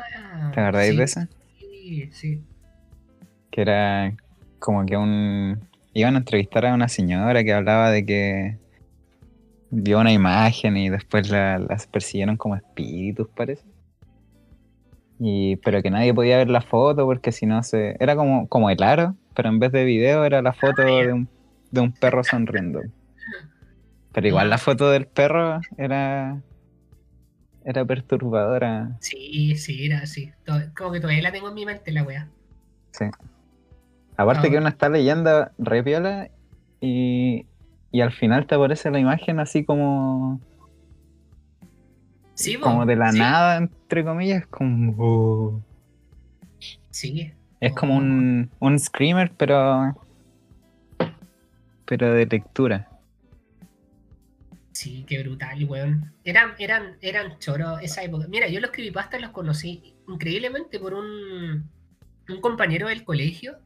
[0.53, 1.29] ¿Te acordáis sí, de esa?
[1.59, 2.43] Sí, sí.
[3.51, 4.13] Que era
[4.59, 5.59] como que un.
[5.93, 8.57] Iban a entrevistar a una señora que hablaba de que
[9.75, 13.63] vio una imagen y después la- las persiguieron como espíritus, parece.
[15.19, 17.95] Y, pero que nadie podía ver la foto porque si no se.
[17.99, 21.13] Era como, como el aro, pero en vez de video era la foto Ah, de,
[21.13, 21.29] un,
[21.71, 22.81] de un perro sonriendo.
[24.11, 26.41] Pero igual la foto del perro era.
[27.63, 28.95] Era perturbadora.
[28.99, 30.31] Sí, sí, era así.
[30.77, 32.27] Como que todavía la tengo en mi mente la wea.
[32.91, 33.05] Sí.
[34.17, 36.29] Aparte que uno está leyendo re piola
[36.79, 37.45] y,
[37.91, 40.41] y al final te aparece la imagen así como,
[42.35, 44.93] Sí, como de la sí, nada, entre comillas, como...
[44.99, 45.61] oh.
[46.91, 47.31] Sí.
[47.61, 49.95] Es como un, un screamer, pero...
[51.85, 52.89] Pero de lectura.
[54.73, 56.11] Sí, qué brutal, weón.
[56.25, 58.27] Eran, eran, eran choros esa época.
[58.27, 61.69] Mira, yo los creepypastas los conocí increíblemente por un,
[62.27, 63.59] un compañero del colegio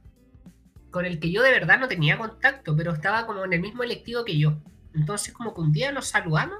[0.91, 3.83] con el que yo de verdad no tenía contacto, pero estaba como en el mismo
[3.83, 4.61] electivo que yo.
[4.95, 6.57] Entonces, como que un día nos saludamos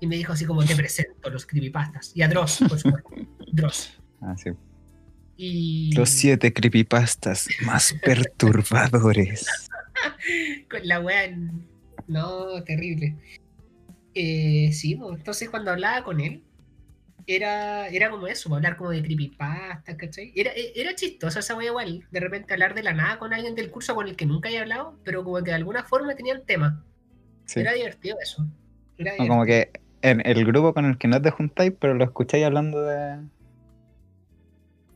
[0.00, 2.12] y me dijo así como te presento los creepypastas.
[2.16, 3.10] Y a Dross, por supuesto.
[3.52, 4.00] Dross.
[4.20, 4.50] Ah, sí.
[5.36, 9.46] Y Los siete creepypastas más perturbadores.
[10.70, 11.24] con la wea.
[11.24, 11.68] en-
[12.08, 13.16] No, terrible.
[14.14, 16.42] Eh, sí, pues, entonces cuando hablaba con él,
[17.26, 20.32] era, era como eso, pues, hablar como de creepypasta, ¿cachai?
[20.34, 23.54] Era, e- era chistoso esa wea igual, de repente hablar de la nada con alguien
[23.54, 26.44] del curso con el que nunca había hablado, pero como que de alguna forma tenían
[26.44, 26.84] tema.
[27.46, 27.60] Sí.
[27.60, 28.46] Era divertido eso.
[28.98, 29.70] Era como que
[30.02, 33.18] en el grupo con el que no te juntáis, pero lo escucháis hablando de.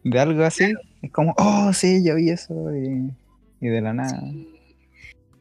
[0.04, 0.72] de algo así.
[1.02, 2.54] Es como, oh, sí, yo vi eso.
[2.74, 3.10] Y,
[3.60, 4.20] y de la nada.
[4.20, 4.52] Sí.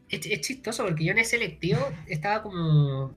[0.08, 3.14] Es, es chistoso porque yo en ese selectivo estaba como.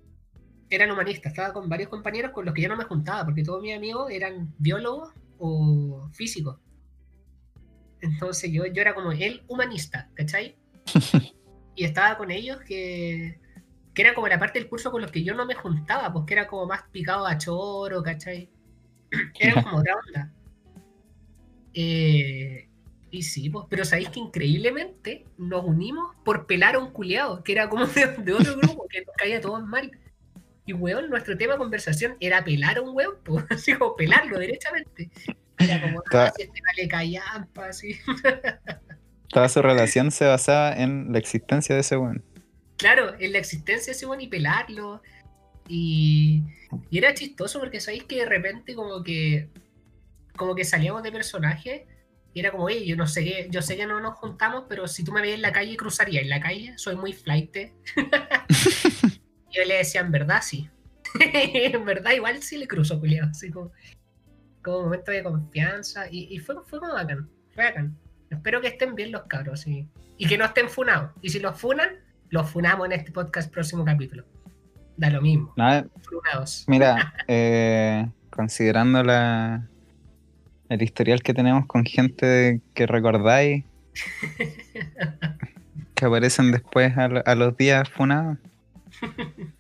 [0.70, 3.62] Eran humanistas, estaba con varios compañeros con los que yo no me juntaba, porque todos
[3.62, 6.60] mis amigos eran biólogos o físicos.
[8.02, 10.56] Entonces yo, yo era como el humanista, ¿cachai?
[11.76, 13.40] y estaba con ellos que,
[13.94, 16.34] que era como la parte del curso con los que yo no me juntaba, porque
[16.34, 18.50] era como más picado a choro, ¿cachai?
[19.40, 20.34] Eran como otra onda.
[21.74, 22.70] Eh,
[23.12, 27.54] y sí, pues, pero sabéis que increíblemente nos unimos por pelar a un culeado, que
[27.54, 29.92] era como de, de otro grupo, que nos caía todos mal.
[30.70, 34.38] Y weón, nuestro tema de conversación era pelar a un weón, pues, así como pelarlo
[34.38, 35.10] derechamente.
[35.58, 37.98] Era como, ah, si este no le caían, pa, así.
[39.30, 42.24] Toda su relación se basaba en la existencia de ese weón.
[42.78, 45.02] Claro, en la existencia de ese weón y pelarlo.
[45.68, 46.44] Y,
[46.92, 49.50] y era chistoso porque sabéis que de repente como que
[50.36, 51.88] como que salíamos de personaje
[52.32, 54.88] y era como, oye, yo no sé qué, yo sé que no nos juntamos, pero
[54.88, 57.58] si tú me veías en la calle, cruzaría en la calle, soy muy flight.
[59.50, 60.70] Y yo le decía, en verdad sí.
[61.20, 63.30] en verdad igual sí le cruzo, culiado.
[63.30, 63.72] Así como,
[64.62, 66.08] como momento de confianza.
[66.10, 67.98] Y, y fue, fue como bacán, fue bacán.
[68.30, 69.88] Espero que estén bien los cabros sí.
[70.18, 71.12] y que no estén funados.
[71.22, 71.90] Y si los funan,
[72.30, 74.26] los funamos en este podcast próximo capítulo.
[74.98, 76.66] Da lo mismo, Nada, funados.
[76.68, 79.66] mira, eh, considerando la,
[80.68, 83.64] el historial que tenemos con gente que recordáis,
[85.96, 88.38] que aparecen después a los días funados.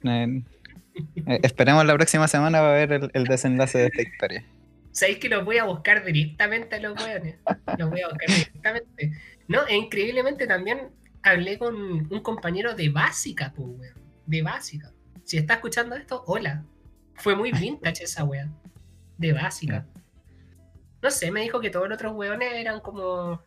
[0.04, 0.44] Eh,
[1.28, 4.46] eh, esperemos la próxima semana para ver el, el desenlace de esta historia.
[4.92, 7.38] Sabéis que los voy a buscar directamente a los weones.
[7.78, 9.12] Los voy a buscar directamente.
[9.48, 10.90] No, e increíblemente también
[11.24, 13.94] hablé con un compañero de básica, pues, weón.
[14.26, 14.92] De básica.
[15.24, 16.66] Si está escuchando esto, hola.
[17.16, 18.50] Fue muy vintage esa weá.
[19.18, 19.86] De básica.
[21.02, 23.42] No sé, me dijo que todos los otros weones eran como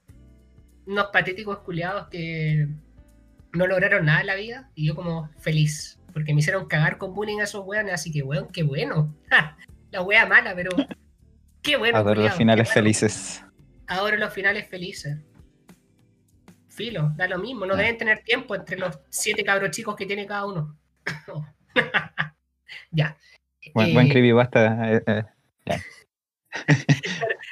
[0.86, 2.68] unos patéticos culiados que
[3.52, 4.70] no lograron nada en la vida.
[4.74, 5.98] Y yo como feliz.
[6.12, 7.94] Porque me hicieron cagar con bullying a esos weones.
[7.94, 9.14] Así que, weón, qué bueno.
[9.30, 9.56] Ja,
[9.90, 10.70] la wea mala, pero
[11.62, 11.98] qué bueno.
[11.98, 12.74] Adoro los finales bueno.
[12.74, 13.44] felices.
[13.86, 15.18] Ahora los finales felices.
[16.68, 17.66] Filo, da lo mismo.
[17.66, 20.78] No deben tener tiempo entre los siete cabros chicos que tiene cada uno.
[22.90, 23.16] ya.
[23.74, 24.92] Buen, Eh, buen creepypasta.
[24.92, 25.24] eh, eh,
[26.68, 26.76] me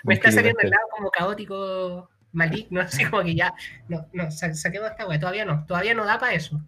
[0.05, 3.53] Buen está saliendo el lado como caótico, maligno, así como que ya.
[3.89, 5.19] No, no, sa- saquemos esta wea.
[5.21, 5.65] Todavía no.
[5.67, 6.61] Todavía no da para eso.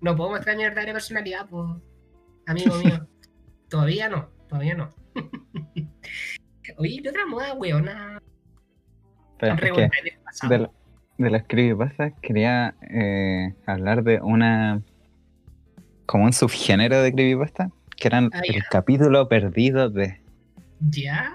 [0.00, 1.64] No puedo mostrar mi verdadera personalidad, pues,
[2.46, 3.06] amigo mío.
[3.68, 4.28] todavía no.
[4.48, 4.90] Todavía no.
[6.78, 8.20] Oye, ¿qué otra moda, weona?
[9.38, 9.88] Es que-
[10.24, 10.52] pasado?
[10.52, 10.70] de, la-
[11.18, 14.82] de las creepypastas quería eh, hablar de una
[16.06, 20.20] como un subgénero de creepypasta que eran Ah, el capítulo perdido de
[20.80, 21.32] ¿Ya?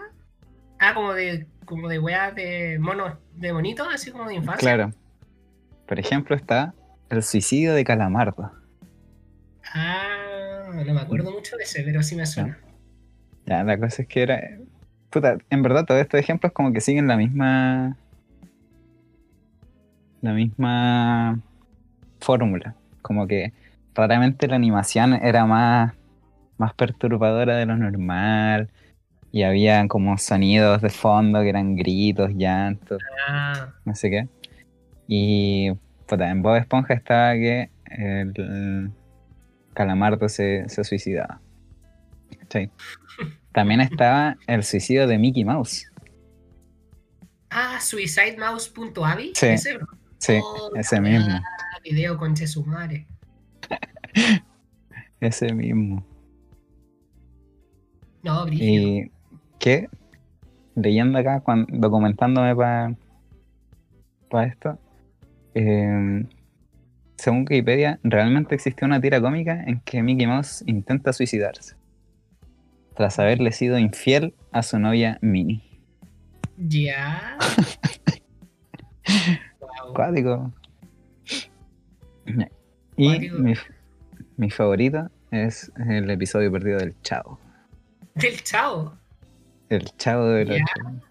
[0.80, 4.60] Ah, como de, como de weas de monos, de bonitos, así como de infancia.
[4.76, 4.94] claro
[5.88, 6.74] por ejemplo está
[7.10, 8.52] el suicidio de Calamardo
[9.74, 12.58] Ah, no me acuerdo mucho de ese, pero sí me suena.
[13.46, 14.42] ya la cosa es que era
[15.10, 17.98] puta en verdad todos estos ejemplos como que siguen la misma
[20.22, 21.40] la misma
[22.20, 23.54] fórmula como que
[23.96, 25.94] raramente la animación era más
[26.58, 28.70] más perturbadora de lo normal
[29.32, 34.28] y había como sonidos de fondo que eran gritos, llantos, Ah, no sé qué.
[35.08, 35.72] Y
[36.08, 38.92] puta, en Bob Esponja estaba que el
[39.74, 41.40] Calamardo se, se suicidaba.
[42.40, 42.70] ¿Cachai?
[43.54, 45.86] También estaba el suicidio de Mickey Mouse.
[47.50, 49.34] ah suicidemouse.avi.
[49.36, 49.80] Sí, Ese.
[50.18, 51.40] Sí, Oh, ese mismo,
[51.84, 53.08] Video con Chesumare.
[55.20, 56.06] ese mismo.
[58.24, 58.48] No.
[58.48, 59.12] Y
[59.62, 59.88] que,
[60.76, 64.78] leyendo acá, cuan- documentándome para esto,
[65.54, 66.26] eh,
[67.16, 71.76] según Wikipedia, realmente existió una tira cómica en que Mickey Mouse intenta suicidarse
[72.96, 75.62] tras haberle sido infiel a su novia Minnie.
[76.58, 77.38] Ya.
[79.60, 79.94] Wow.
[79.94, 80.52] Cuático.
[82.98, 83.38] Y Cuático.
[83.40, 83.54] mi,
[84.38, 87.40] mi favorito es el episodio perdido del Chavo.
[88.16, 88.94] Del chavo.
[89.72, 90.64] El Chavo del Ya.
[90.64, 91.02] Ocho.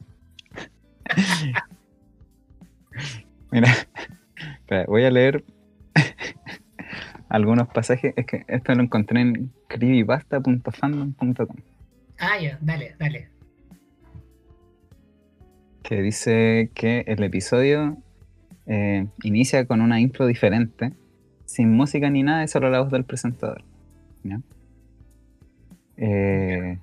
[3.52, 3.68] Mira,
[4.36, 5.44] espera, voy a leer
[7.30, 8.12] algunos pasajes.
[8.16, 11.56] Es que esto lo encontré en creepypasta.fandom.com.
[12.18, 13.30] Ah, ya, dale, dale.
[15.82, 17.96] Que dice que el episodio
[18.66, 20.92] eh, inicia con una intro diferente,
[21.46, 23.64] sin música ni nada, es solo la voz del presentador.
[24.22, 24.42] ¿ya?
[25.96, 26.78] Eh,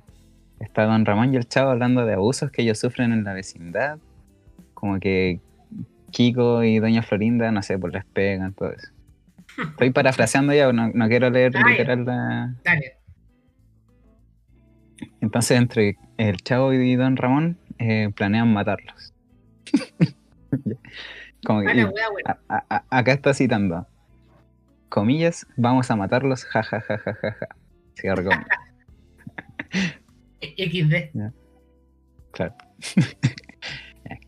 [0.60, 4.00] está Don Ramón y el Chavo hablando de abusos que ellos sufren en la vecindad.
[4.74, 5.40] Como que
[6.12, 8.92] Kiko y Doña Florinda, no sé, pues les pegan, todo eso.
[9.72, 11.64] Estoy parafraseando ya, no, no quiero leer ya.
[11.68, 12.56] literal la...
[12.64, 12.94] Dale.
[15.22, 19.14] Entonces entre el Chavo y Don Ramón eh, planean matarlos.
[21.46, 22.40] Como que- buena.
[22.50, 23.88] a- a- acá está citando.
[24.90, 27.48] Comillas, vamos a matarlos, ja ja ja ja ja ja.
[30.42, 31.12] XD.
[32.32, 32.56] Claro.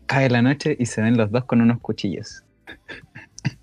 [0.06, 2.44] Cae la noche y se ven los dos con unos cuchillos.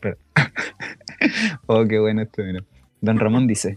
[0.00, 0.16] Pero-
[1.66, 2.64] oh, qué bueno esto, mira.
[3.00, 3.76] Don Ramón dice,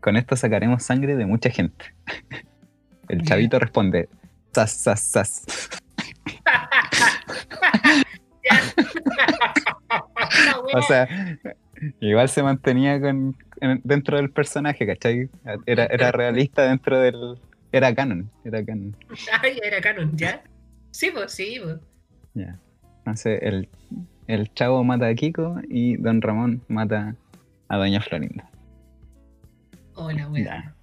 [0.00, 1.84] con esto sacaremos sangre de mucha gente.
[3.08, 4.08] El chavito responde,
[4.52, 5.70] sas, sas, sas.
[10.74, 11.08] O sea,
[12.00, 15.28] igual se mantenía con, en- dentro del personaje, ¿cachai?
[15.66, 17.38] Era, era realista dentro del...
[17.72, 18.94] Era canon, era canon.
[19.42, 20.42] Ay, era canon, ¿ya?
[20.90, 21.78] Sí, pues, sí, pues.
[22.34, 22.58] Ya.
[22.98, 23.68] Entonces el,
[24.26, 27.16] el chavo mata a Kiko y Don Ramón mata
[27.68, 28.48] a Doña Florinda.
[29.94, 30.28] Hola.
[30.36, 30.74] Ya.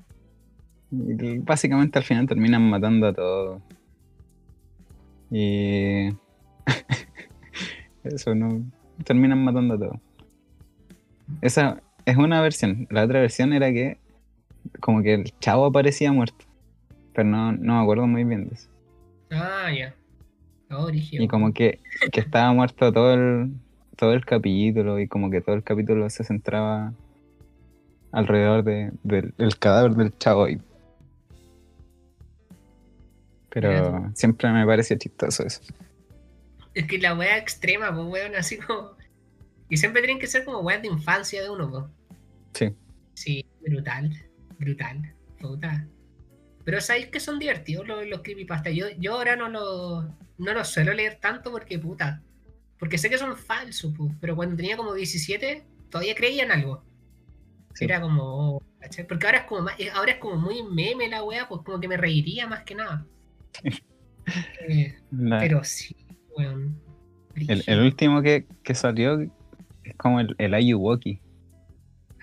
[0.92, 3.62] Y básicamente al final terminan matando a todos.
[5.32, 6.10] Y.
[8.04, 8.64] Eso no.
[9.04, 10.00] Terminan matando a todos.
[11.42, 12.88] Esa es una versión.
[12.90, 13.98] La otra versión era que.
[14.80, 16.46] Como que el chavo aparecía muerto.
[17.14, 18.70] Pero no, no me acuerdo muy bien de eso.
[19.32, 19.94] Ah, ya.
[20.72, 20.90] Oh.
[20.94, 21.80] Y como que,
[22.12, 23.54] que estaba muerto todo el,
[23.96, 26.94] todo el capítulo y como que todo el capítulo se centraba
[28.12, 30.48] alrededor de, del del cadáver del chavo.
[33.50, 35.62] Pero siempre me pareció chistoso eso.
[36.76, 38.92] Es que la wea extrema, pues, weón, así como.
[39.70, 41.84] Y siempre tienen que ser como weas de infancia de uno, pues.
[42.54, 42.76] Sí.
[43.14, 44.12] Sí, brutal.
[44.58, 45.14] Brutal.
[45.40, 45.88] Puta.
[46.66, 48.74] Pero sabéis que son divertidos los, los creepypastas.
[48.74, 50.06] Yo, yo ahora no los
[50.38, 52.22] no los suelo leer tanto porque, puta.
[52.80, 54.14] Porque sé que son falsos, pues.
[54.20, 56.84] Pero cuando tenía como 17, todavía creía en algo.
[57.76, 57.86] Sí.
[57.86, 58.24] Era como.
[58.58, 58.64] oh.
[59.08, 61.80] Porque ahora es como más- eh, ahora es como muy meme la wea, pues como
[61.80, 63.06] que me reiría más que nada.
[64.68, 64.96] Eh,
[65.40, 65.96] pero sí,
[66.38, 66.80] weón.
[67.36, 69.20] el, el último que, que salió
[69.90, 71.22] es como el, el Ayuwoki.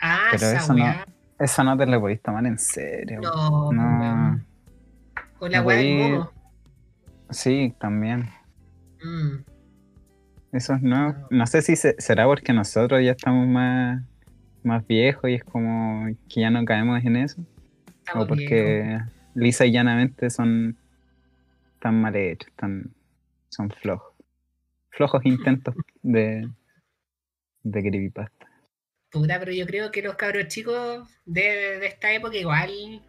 [0.00, 0.94] Ah, pero esa eso no-.
[1.38, 3.20] Eso no te lo podéis tomar en serio.
[3.22, 4.40] No, No.
[5.38, 6.28] Con la No weá podí-.
[7.30, 8.28] Sí, también.
[9.04, 9.42] Mm,
[10.52, 11.12] Eso es nuevo.
[11.12, 11.26] No.
[11.30, 14.02] No sé si se- será porque nosotros ya estamos más,
[14.62, 17.42] más viejos y es como que ya no caemos en eso.
[17.98, 19.00] estamos O porque
[19.34, 20.76] lisa y llanamente son
[21.80, 22.94] tan mal hechos, tan,
[23.50, 24.14] son flojos.
[24.90, 26.48] Flojos intentos de,
[27.70, 28.46] de creepypasta.
[29.10, 33.02] Puta, pero yo creo que los cabros chicos de, de esta época igual.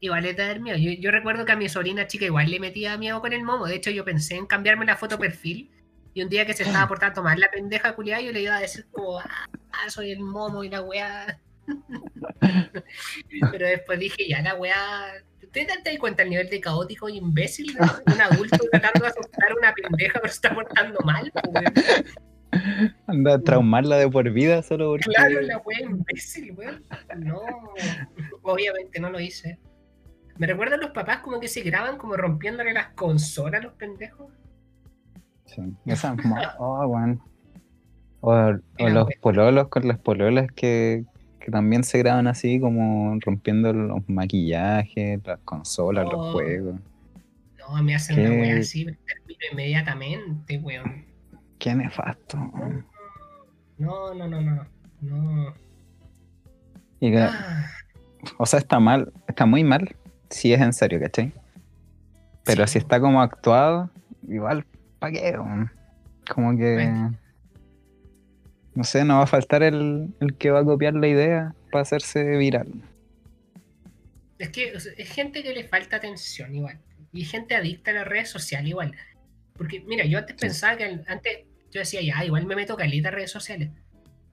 [0.00, 0.78] Igual es dar miedo.
[0.78, 3.66] Yo, yo recuerdo que a mi sobrina chica igual le metía miedo con el momo.
[3.66, 5.70] De hecho, yo pensé en cambiarme la foto perfil.
[6.12, 8.60] Y un día que se estaba portando mal la pendeja culiada, yo le iba a
[8.60, 9.46] decir como, ah,
[9.88, 11.38] soy el momo y la weá.
[13.52, 15.12] Pero después dije, ya la weá.
[15.52, 17.76] ¿Te das cuenta el nivel de caótico y imbécil?
[17.76, 17.86] no?
[18.12, 21.32] Un adulto tratando de asustar a una pendeja, pero se está portando mal.
[21.32, 22.14] pues.
[23.06, 25.10] Anda a traumarla de por vida solo porque.
[25.10, 26.82] Claro, la wea imbécil, weón.
[27.18, 27.40] No,
[28.42, 29.58] obviamente no lo hice.
[30.38, 34.32] Me recuerdan los papás como que se graban como rompiéndole las consolas a los pendejos.
[35.44, 36.16] Sí, esa
[36.58, 37.20] oh, weón.
[38.22, 41.04] O, los pololos con las pololas que,
[41.40, 46.12] que también se graban así, como rompiendo los maquillajes, las consolas, Oh.
[46.12, 46.80] los juegos.
[47.58, 48.22] No, me hacen ¿Qué?
[48.22, 51.09] una wea así, pero termino inmediatamente, weón.
[51.60, 52.36] Qué nefasto.
[53.78, 54.66] No, no, no, no.
[55.02, 55.54] No.
[56.98, 57.66] Y que- Ah,
[58.38, 59.94] o sea, está mal, está muy mal
[60.28, 61.32] si es en serio, ¿cachai?
[62.44, 62.72] Pero Sí.
[62.72, 63.90] si está como actuado,
[64.28, 64.66] igual,
[64.98, 65.38] ¿para qué?
[66.28, 66.92] Como que.
[68.74, 71.82] No sé, no va a faltar el, el que va a copiar la idea para
[71.82, 72.68] hacerse viral.
[74.38, 76.78] es que es gente que le falta atención igual.
[77.12, 78.94] Y gente adicta a las redes sociales igual.
[79.54, 80.46] Porque, mira, yo antes Sí.
[80.46, 81.40] pensaba que antes
[81.70, 83.70] yo decía, ya, igual me meto calita a redes sociales.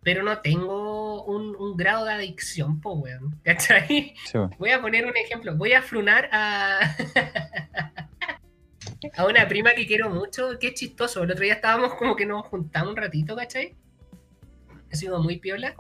[0.04, 3.40] Pero no tengo un, un grado de adicción, po, weón.
[3.44, 4.16] ¿Cachai?
[4.26, 4.56] Sí, weón.
[4.58, 5.56] Voy a poner un ejemplo.
[5.56, 6.96] Voy a frunar a.
[9.16, 11.24] a una prima que quiero mucho, es chistoso.
[11.24, 13.76] El otro día estábamos como que nos juntamos un ratito, ¿cachai?
[14.92, 15.76] Ha sido muy piola.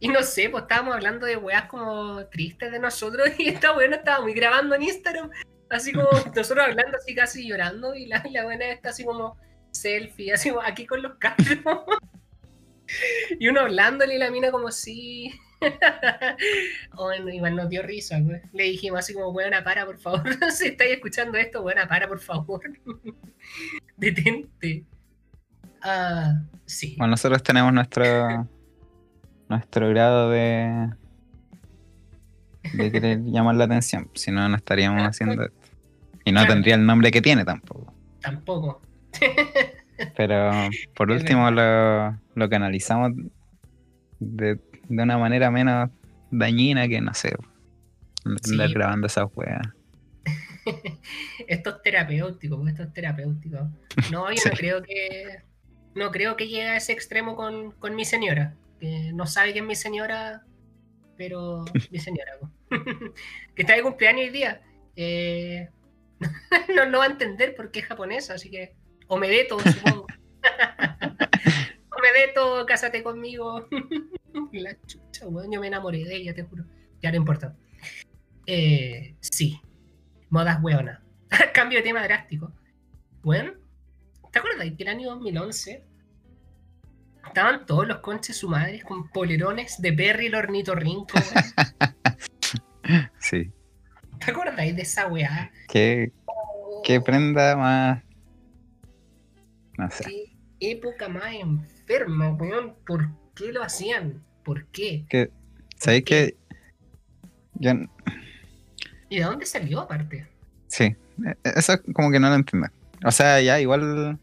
[0.00, 3.96] Y no sé, pues estábamos hablando de weas como tristes de nosotros y esta buena
[3.96, 5.30] estaba muy grabando en Instagram.
[5.70, 9.36] Así como nosotros hablando así casi llorando y la, la buena está así como
[9.70, 11.46] selfie, así aquí con los carros.
[13.38, 15.32] y uno hablándole y la mina como sí.
[16.94, 18.42] bueno, igual nos dio risa, pues.
[18.52, 20.22] Le dijimos así como, buena para, por favor.
[20.52, 22.60] si estáis escuchando esto, buena para, por favor.
[23.96, 24.84] Detente.
[25.82, 26.94] Ah, sí.
[26.98, 28.48] Bueno, nosotros tenemos nuestro
[29.48, 30.90] nuestro grado de
[32.74, 35.68] de querer llamar la atención, si no no estaríamos haciendo esto.
[36.24, 37.94] Y no tendría el nombre que tiene tampoco.
[38.20, 38.82] Tampoco.
[40.16, 40.50] Pero
[40.94, 43.12] por último lo, lo canalizamos
[44.20, 44.54] de,
[44.88, 45.90] de una manera menos
[46.30, 47.34] dañina que no sé.
[48.24, 48.74] Andar Sí.
[48.74, 49.62] grabando esas weas.
[51.48, 53.70] esto es terapéutico, pues, esto es terapéutico.
[54.12, 54.48] No, yo Sí.
[54.50, 55.42] no creo que.
[55.94, 58.54] No creo que llegue a ese extremo con, con mi señora.
[58.78, 60.42] Que no sabe que es mi señora,
[61.16, 62.32] pero mi señora.
[62.38, 62.52] pues.
[63.56, 64.60] que está de cumpleaños hoy día.
[64.94, 65.68] Eh,
[66.76, 68.76] no lo va a entender porque es japonesa, así que.
[69.08, 70.06] O me deto, supongo.
[71.90, 73.66] o me deto, cásate conmigo.
[74.52, 76.64] La chucha, weón, yo me enamoré de ella, te juro.
[77.02, 77.56] Ya no importa.
[78.46, 79.60] Eh, sí,
[80.28, 81.02] modas weona.
[81.54, 82.52] Cambio de tema drástico.
[83.22, 83.52] Bueno,
[84.30, 85.84] ¿te acuerdas que el año 2011
[87.26, 91.18] estaban todos los conches su madre con polerones de Perry el ornitorrinco?
[93.18, 93.50] Sí.
[94.18, 95.52] ¿Te acordáis de esa weá?
[95.68, 96.12] ¿Qué,
[96.82, 98.02] qué prenda más?
[99.78, 100.04] No sé.
[100.04, 102.74] Qué época más enferma, weón.
[102.86, 104.22] ¿Por qué lo hacían?
[104.44, 105.06] ¿Por qué?
[105.08, 105.30] Que,
[105.76, 106.36] ¿Sabéis qué?
[106.36, 106.36] que
[107.54, 107.72] yo,
[109.08, 110.26] ¿Y de dónde salió aparte?
[110.66, 112.68] Sí, e- eso como que no lo entiendo.
[113.04, 114.18] O sea, ya igual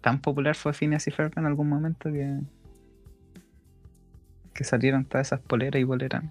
[0.00, 2.38] tan popular fue Phineas y Ferb en algún momento que
[4.54, 6.24] que salieron todas esas poleras y poleras.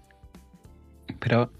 [1.19, 1.51] Pero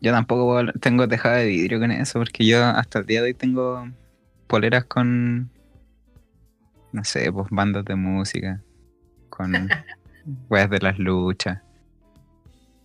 [0.00, 3.34] yo tampoco tengo tejada de vidrio con eso porque yo hasta el día de hoy
[3.34, 3.88] tengo
[4.50, 5.48] poleras con
[6.92, 8.60] no sé, pues bandas de música,
[9.28, 9.52] con
[10.50, 11.60] weas de las luchas.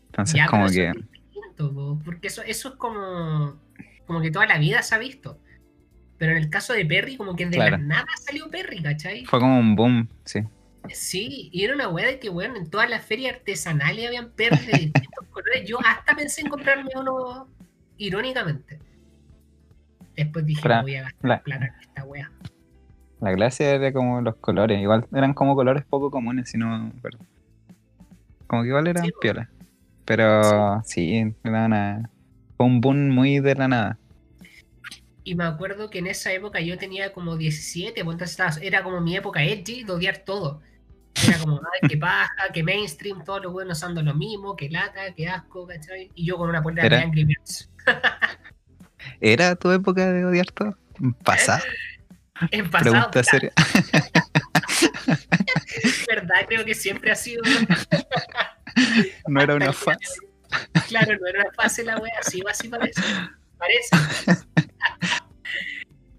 [0.07, 3.59] Entonces Ya, como que es distinto, po, porque eso, eso es como,
[4.05, 5.39] como que toda la vida se ha visto.
[6.17, 7.71] Pero en el caso de Perry, como que de Claro.
[7.71, 9.25] la nada salió Perry, ¿cachai?
[9.25, 10.41] fue como un boom, sí.
[10.93, 14.65] Sí, y era una weá de que, weón, en todas las ferias artesanales habían Perry
[14.67, 15.67] de distintos colores.
[15.67, 17.49] Yo hasta pensé en comprarme uno
[17.97, 18.79] irónicamente.
[20.15, 22.31] Después dije, no voy a gastar la- plata en esta weá.
[23.21, 27.17] La gracia era como los colores, igual eran como colores poco comunes, sino pero
[28.47, 29.47] como que igual eran Sí, piolas.
[30.05, 32.09] Pero sí, era una,
[32.57, 33.99] fue un boom muy de la nada.
[35.23, 38.83] Y me acuerdo que en esa época yo tenía como 17, pues entonces estaba- era
[38.83, 40.61] como mi época edgy de odiar todo.
[41.27, 45.11] Era como, ay, que paja, que mainstream, todos los buenos usando lo mismo, que lata,
[45.15, 46.11] que asco, ¿cachai?
[46.13, 47.71] Y yo con una polera de Angry Birds.
[49.21, 50.77] ¿Era tu época de odiar todo?
[51.23, 51.63] ¿Pasada?
[52.51, 53.53] En pasado, Pregunta seria.
[56.07, 57.41] verdad, creo que siempre ha sido.
[59.27, 60.19] No era una fase.
[60.89, 63.01] Claro, no era una fase la wea, así, así parece.
[63.57, 63.95] Parece.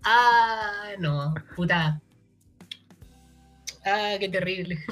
[0.02, 2.00] Ah, no, puta.
[3.84, 4.82] Ah, qué terrible.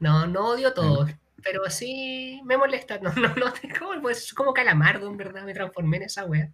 [0.00, 1.06] No, no odio todo,
[1.44, 2.98] pero sí me molesta.
[2.98, 6.50] No, no, no, como, pues, como calamardo, en verdad, me transformé en esa wea.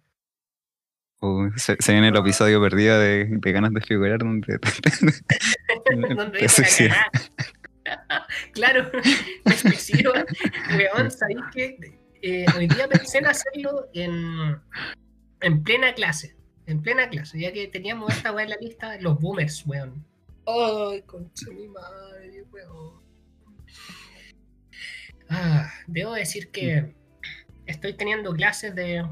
[1.21, 4.57] Uy, se, se viene el episodio perdido de, de ganas de figurar donde
[6.15, 6.91] Donde te
[8.53, 8.89] claro,
[9.45, 10.13] me suicido.
[10.71, 11.77] Weón, ¿sabéis qué?
[12.21, 14.61] Eh, hoy día pensé en hacerlo en,
[15.41, 16.35] en plena clase.
[16.67, 20.05] En plena clase, ya que teníamos esta weá en la lista, los boomers, weón.
[20.45, 23.01] Ay, concha mi madre, weón.
[25.29, 26.95] Ah, debo decir que
[27.65, 29.05] estoy teniendo clases de,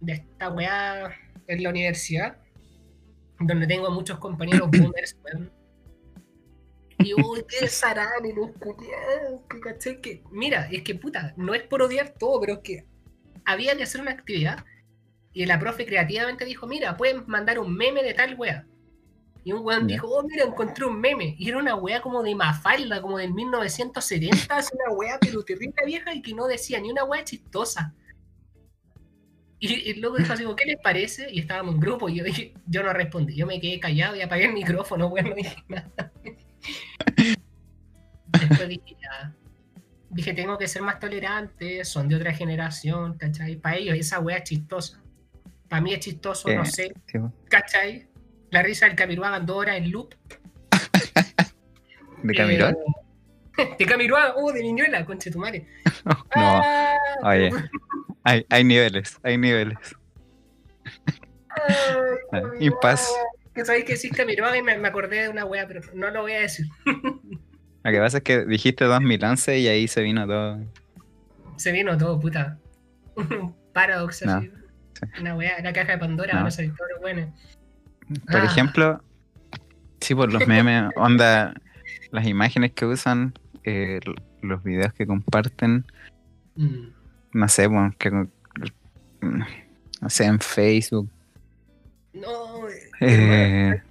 [0.00, 1.14] de esta weá
[1.48, 2.38] en la universidad,
[3.40, 5.52] donde tengo muchos compañeros boomers, weón.
[6.98, 10.22] Y uy, qué zarán los culiados, que caché que.
[10.30, 12.86] Mira, es que puta, no es por odiar todo, pero es que
[13.44, 14.64] había que hacer una actividad
[15.32, 18.66] y la profe creativamente dijo, mira, pueden mandar un meme de tal wea.
[19.44, 21.36] Y un weón dijo, oh, mira, encontré un meme.
[21.38, 25.84] Y era una wea como de Mafalda, como del 1970, es una wea pero terrible
[25.84, 27.94] vieja y que no decía ni una wea chistosa.
[29.58, 31.28] Y, y luego dijo así, como, ¿qué les parece?
[31.32, 34.20] Y estábamos en grupo y yo, dije- yo no respondí, yo me quedé callado y
[34.20, 35.90] apagué el micrófono, weón, no dije nada.
[38.26, 39.34] Después dije, ya.
[40.10, 43.56] Dije, tengo que ser más tolerante, son de otra generación, ¿cachai?
[43.56, 45.02] Para ellos esa wea es chistosa.
[45.68, 46.92] Para mí es chistoso, Eh, no sé.
[47.06, 47.18] sí.
[47.48, 48.06] ¿Cachai?
[48.50, 50.14] La risa del dos horas en loop.
[52.22, 52.76] ¿De Camiroaga?
[53.58, 55.66] Eh, de Camiroaga, oh, de Niñuela, conche tu madre.
[56.04, 57.50] No, Ah, oye,
[58.26, 59.78] hay, hay niveles, hay niveles.
[62.32, 63.08] ay, Impas.
[63.54, 66.22] Que sabéis que sí, Camiroaga y me, me acordé de una wea, pero no lo
[66.22, 66.66] voy a decir.
[67.84, 70.58] Lo que pasa es que dijiste 2011 y ahí se vino todo.
[71.56, 72.58] Se vino todo, puta.
[73.14, 74.50] Un Paradox No, así.
[75.20, 76.40] Una wea, la caja de Pandora, No.
[76.40, 77.30] van a salir todos los buenos.
[78.26, 78.44] Por Ah.
[78.44, 79.04] ejemplo,
[80.00, 81.54] sí, por los memes, onda,
[82.10, 84.00] las imágenes que usan, eh,
[84.42, 85.86] los videos que comparten,
[86.56, 86.88] Mm.
[87.36, 88.26] No sé, bueno, que, mm,
[90.00, 91.10] no sé, en Facebook.
[92.14, 92.66] No,
[93.00, 93.82] eh,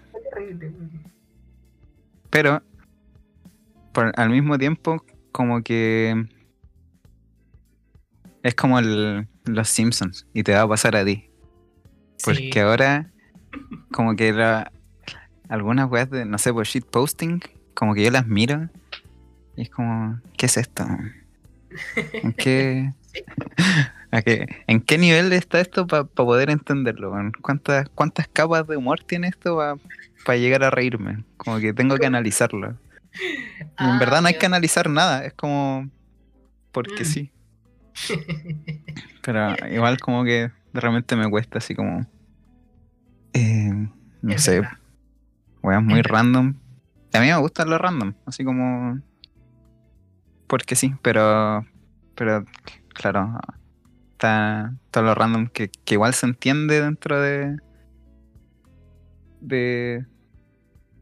[2.30, 2.62] pero
[3.94, 6.26] por- al mismo tiempo, como que
[8.44, 11.30] es como el- los Simpsons y te va a pasar a ti.
[12.24, 12.60] Porque Sí.
[12.60, 13.12] ahora,
[13.92, 14.72] como que la-
[15.50, 17.42] algunas weas de, no sé, por shitposting,
[17.74, 18.70] como que yo las miro
[19.56, 20.86] y es como, ¿qué es esto?
[22.24, 22.92] ¿En qué,
[24.68, 27.14] ¿en qué nivel está esto para poder entenderlo?
[27.42, 29.58] ¿Cuántas, ¿Cuántas capas de humor tiene esto
[30.26, 31.24] para llegar a reírme?
[31.38, 32.78] Como que tengo que analizarlo.
[33.80, 34.40] Y en Ah, verdad no hay Dios.
[34.40, 35.90] que analizar nada, es como,
[36.72, 37.06] porque Mm.
[37.06, 37.32] sí.
[39.22, 42.06] Pero igual como que de repente me cuesta así como...
[43.34, 43.90] eh,
[44.22, 44.78] no Es sé, verdad.
[45.64, 46.56] weas muy Es random.
[47.14, 49.00] A mí me gustan los random, así como...
[50.48, 51.66] Porque sí, pero...
[52.16, 52.46] Pero,
[52.96, 53.38] claro,
[54.14, 57.58] está todo lo random que, que igual se entiende dentro de...
[59.42, 60.06] De...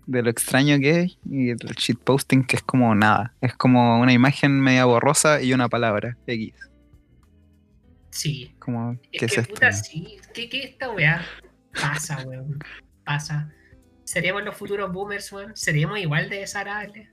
[0.05, 3.33] De lo extraño que es y el shitposting que es como nada.
[3.39, 6.53] Es como una imagen media borrosa y una palabra, X.
[8.09, 8.53] Sí.
[8.59, 9.53] Como, ¿qué es que esto?
[9.53, 10.17] puta, sí.
[10.33, 11.23] ¿Qué, qué esta weá?
[11.73, 12.59] Pasa, weón.
[13.05, 13.49] Pasa.
[14.03, 15.55] ¿Seremos los futuros boomers, weón?
[15.55, 17.07] ¿Seremos igual de desagradables?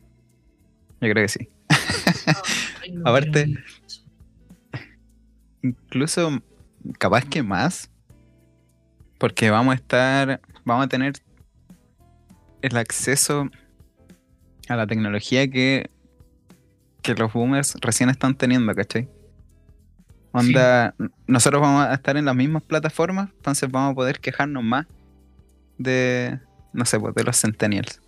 [1.00, 1.48] Yo creo que sí.
[2.82, 3.54] Ay, no Aparte-.
[5.62, 6.42] Incluso
[6.98, 7.90] capaz que más.
[9.18, 10.40] Porque vamos a estar.
[10.64, 11.14] Vamos a tener
[12.62, 13.48] el acceso
[14.68, 15.90] a la tecnología que,
[17.02, 19.08] que los boomers recién están teniendo, ¿cachai?
[20.32, 20.94] Onda,
[21.26, 24.86] nosotros vamos a estar en las mismas plataformas, entonces vamos a poder quejarnos más
[25.76, 26.38] de,
[26.72, 28.00] no sé, pues de los centennials.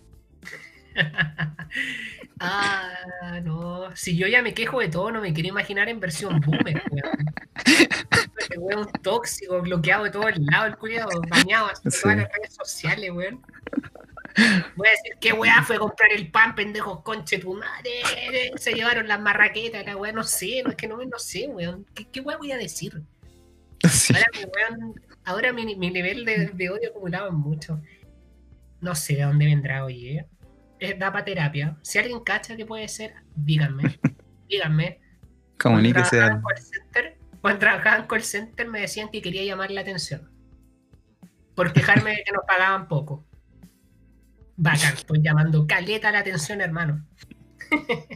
[2.39, 3.95] ah, no.
[3.95, 7.33] Si yo ya me quejo de todo, no me quiero imaginar en versión boomer, weón.
[8.37, 11.99] Este weón tóxico, bloqueado de todos lados, el culiado, bañado en Sí.
[12.01, 13.41] todas las redes sociales, weón.
[14.75, 18.01] Voy a decir, ¿qué weá fue comprar el pan, pendejos, conche tu madre?
[18.57, 21.85] Se llevaron las marraquetas, la weá, no sé, no, es que no, no sé, weón.
[21.93, 23.01] ¿Qué, qué weá voy a decir?
[23.89, 24.13] Sí.
[24.13, 24.45] Ahora, mi,
[24.79, 27.79] weón, ahora mi, mi nivel de, de odio acumulado es mucho.
[28.81, 30.17] No sé de dónde vendrá, oye.
[30.19, 30.27] Eh,
[30.93, 31.77] da para terapia.
[31.81, 33.99] Si alguien cacha que puede ser, díganme.
[34.49, 34.99] díganme.
[35.59, 39.21] Comuníquese Cuando al- trabajaba en call center, cuando trabajaba en call center me decían que
[39.21, 40.29] quería llamar la atención.
[41.55, 43.25] Por quejarme de que nos pagaban poco.
[44.57, 47.05] Bacán, estoy llamando caleta la atención, hermano.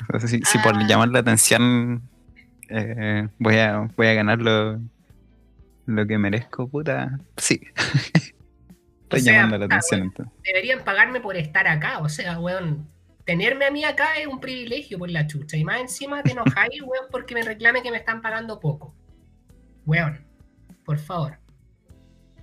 [0.00, 0.86] Entonces, si, si por Ah.
[0.86, 2.02] llamar la atención
[2.68, 4.80] eh, voy, a, voy a ganar lo,
[5.86, 7.18] lo que merezco, puta.
[7.36, 7.60] Sí.
[9.10, 10.10] Estoy sea, llamando la puta, atención weón.
[10.10, 10.42] entonces.
[10.44, 12.88] Deberían pagarme por estar acá, o sea, weón.
[13.24, 15.56] Tenerme a mí acá es un privilegio por la chucha.
[15.56, 18.94] Y más encima te enojáis, weón, porque me reclame que me están pagando poco.
[19.84, 20.24] Weón,
[20.84, 21.38] por favor.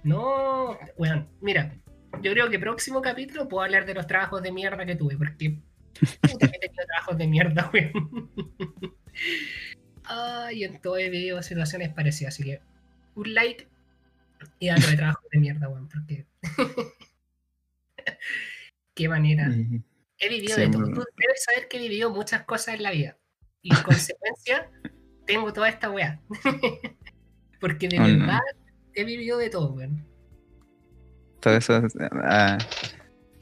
[0.04, 1.74] No, weón, mira,
[2.22, 5.60] yo creo que próximo capítulo puedo hablar de los trabajos de mierda que tuve, porque
[6.22, 8.30] puta que he tenido trabajos de mierda, weón.
[10.04, 12.62] Ay, en todo he vivido situaciones parecidas, así que
[13.16, 13.68] un like
[14.60, 16.26] y dando de trabajos de mierda, weón, porque
[18.96, 19.50] qué manera.
[20.20, 20.86] He vivido Sí, de todo.
[20.86, 23.18] Tú debes saber que he vivido muchas cosas en la vida.
[23.62, 24.70] Y en consecuencia,
[25.26, 26.22] tengo toda esta weá.
[27.60, 28.20] Porque de Oh, no.
[28.20, 28.40] verdad
[28.94, 30.06] he vivido de todo, weón.
[31.40, 31.82] Todo eso
[32.24, 32.58] ah,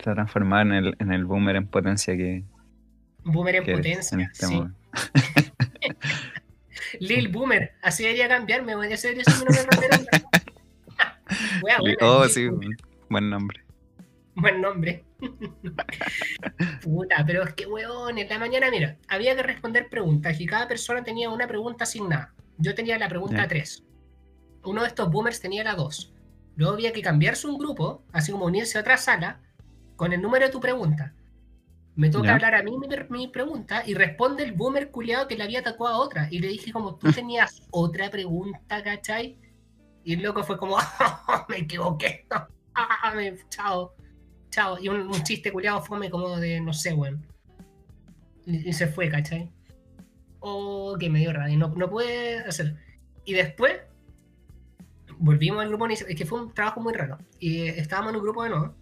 [0.03, 2.43] se ha transformado en el, en el boomer en potencia que,
[3.23, 4.15] Boomer en que potencia.
[4.15, 4.61] en este sí.
[6.99, 7.73] Lil Boomer.
[7.81, 8.91] Así debería cambiarme, weón.
[8.91, 9.87] Ese debería ser mi nombre
[11.61, 12.77] buena, Oh, Lil sí, Boomer.
[13.09, 13.61] Buen nombre.
[14.35, 15.05] Buen nombre.
[16.83, 20.67] Puta, pero es que, weón, en la mañana, mira, había que responder preguntas y cada
[20.67, 22.33] persona tenía una pregunta asignada.
[22.57, 23.47] Yo tenía la pregunta Ya.
[23.47, 23.83] 3.
[24.65, 26.13] Uno de estos boomers tenía la 2.
[26.55, 29.41] Luego había que cambiarse un grupo, así como unirse a otra sala,
[29.95, 31.13] con el número de tu pregunta.
[31.95, 32.33] Me toca Ya.
[32.35, 35.87] hablar a mí mi, mi pregunta y responde el boomer culiado que le había atacado
[35.87, 36.27] a otra.
[36.29, 39.37] Y le dije como, tú tenías otra pregunta, ¿cachai?
[40.03, 40.77] Y el loco fue como,
[41.49, 42.27] me equivoqué.
[43.49, 43.93] Chao,
[44.49, 44.77] chao.
[44.79, 47.25] Y un, chiste culiado fome como de, no sé, weón.
[48.45, 49.49] Y, se fue, ¿cachai?
[50.39, 51.57] Oh, que me dio rabia.
[51.57, 52.75] No, no pude hacer.
[53.25, 53.81] Y después
[55.17, 57.17] volvimos al grupo, es que fue un trabajo muy raro.
[57.39, 58.75] Y estábamos en un grupo de nuevo.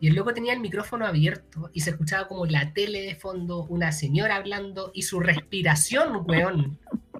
[0.00, 3.64] Y el loco tenía el micrófono abierto y se escuchaba como la tele de fondo,
[3.64, 6.78] una señora hablando y su respiración, weón.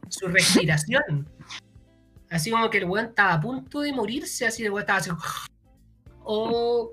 [0.09, 1.29] Su respiración.
[2.29, 5.11] Así como que el weón estaba a punto de morirse, así el weón estaba así.
[6.25, 6.93] Oh,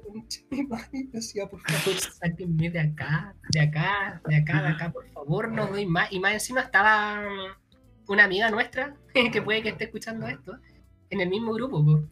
[0.50, 5.08] mi madre, decía, por favor, sáquenme de acá, de acá, de acá, de acá, por
[5.10, 6.12] favor, no doy más.
[6.12, 8.96] Y más encima estaba mm, una amiga nuestra,
[9.32, 10.58] que puede que esté escuchando esto,
[11.10, 11.84] en el mismo grupo.
[11.84, 12.04] po.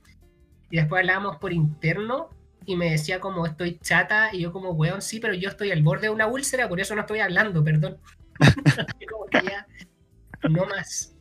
[0.69, 2.29] Y después hablábamos por interno
[2.65, 5.83] y me decía como estoy chata y yo como weón, sí, pero yo estoy al
[5.83, 7.97] borde de una úlcera, por eso no estoy hablando, perdón.
[8.99, 9.65] Y como que ya,
[10.49, 11.15] no más,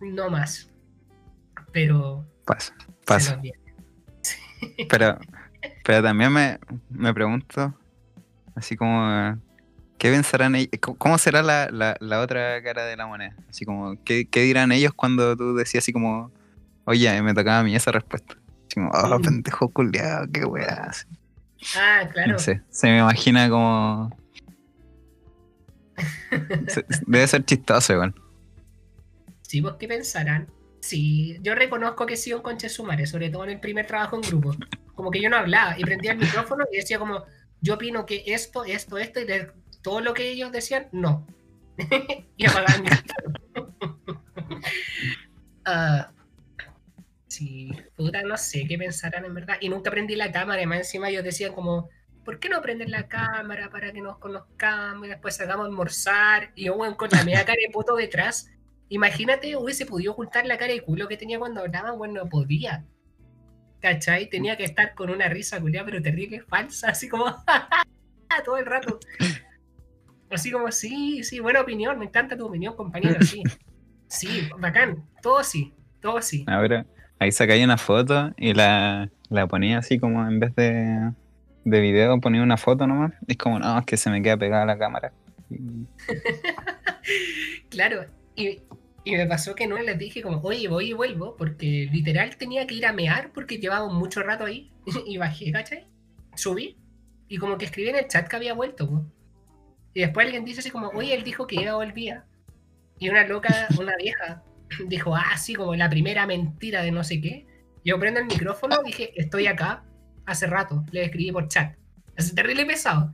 [0.00, 0.70] no más.
[1.72, 2.74] Pero Pasa,
[3.06, 3.40] pasa.
[4.88, 5.18] Pero,
[5.84, 6.58] pero también me,
[6.90, 7.74] me pregunto,
[8.54, 9.38] así como,
[9.98, 10.70] ¿qué pensarán ellos?
[10.80, 13.36] ¿Cómo- ¿Cómo será la, la, la otra cara de la moneda?
[13.48, 16.30] Así como, ¿qué, qué dirán ellos cuando tú decías así como,
[16.84, 18.34] oye, me tocaba a mí esa respuesta?
[18.34, 20.90] Así como, oh, pendejo culiado, qué weá.
[21.76, 22.32] Ah, claro.
[22.32, 24.10] No sé, se me imagina como...
[26.68, 28.14] se- Debe ser chistoso igual.
[29.42, 30.48] Sí, vos qué pensarán.
[30.84, 34.20] Sí, yo reconozco que sí un conche sumare, sobre todo en el primer trabajo en
[34.20, 34.54] grupo.
[34.94, 37.24] Como que yo no hablaba y prendía el micrófono y decía como,
[37.62, 41.26] yo opino que esto, esto, esto, y de todo lo que ellos decían, no.
[42.36, 43.74] y apagaba el micrófono.
[45.66, 46.12] Ah,
[47.28, 49.56] sí, puta, no sé qué pensarán en verdad.
[49.60, 51.88] Y nunca prendí la cámara, y más encima ellos decían como,
[52.26, 56.52] ¿por qué no prenden la cámara para que nos conozcamos y después salgamos a almorzar?
[56.54, 58.50] Y yo, weón, con la media cara de puto detrás.
[58.88, 62.84] Imagínate, hubiese podido ocultar la cara de culo que tenía cuando hablaban, bueno, no podía.
[63.80, 64.28] ¿Cachai?
[64.28, 67.26] Tenía que estar con una risa culiada, pero terrible, falsa, así como
[68.44, 68.98] todo el rato.
[70.30, 73.42] Así como, sí, sí, buena opinión, me encanta tu opinión, compañero, sí.
[74.06, 76.44] Sí, bacán, todo sí, todo sí.
[76.46, 76.86] Ahora,
[77.18, 81.10] ahí sacáis una foto y la, la ponía así como en vez de,
[81.64, 83.12] de video, ponía una foto nomás.
[83.26, 85.12] Es como, no, es que se me queda pegada la cámara.
[87.68, 88.06] Claro,
[88.36, 88.62] y,
[89.04, 92.66] y me pasó que no les dije como, oye, voy y vuelvo, porque literal tenía
[92.66, 94.72] que ir a mear porque llevábamos mucho rato ahí.
[95.06, 95.86] y bajé, ¿cachai?
[96.34, 96.76] Subí
[97.28, 98.88] y como que escribí en el chat que había vuelto.
[98.88, 99.04] po.
[99.92, 102.24] Y después alguien dice así como, oye, él dijo que ya volvía.
[102.98, 104.42] Y una loca, una vieja,
[104.86, 107.46] dijo, ah, sí, como la primera mentira de no sé qué.
[107.84, 109.84] Yo prendo el micrófono, dije, estoy acá
[110.26, 111.76] hace rato, le escribí por chat.
[112.16, 113.12] Es terrible pesado.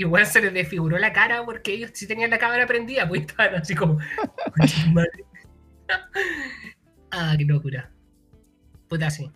[0.00, 3.56] Igual se les desfiguró la cara porque ellos sí tenían la cámara prendida, pues estaban
[3.56, 3.98] así como.
[7.12, 7.90] Ah, qué locura.
[8.88, 9.28] Puta, sí.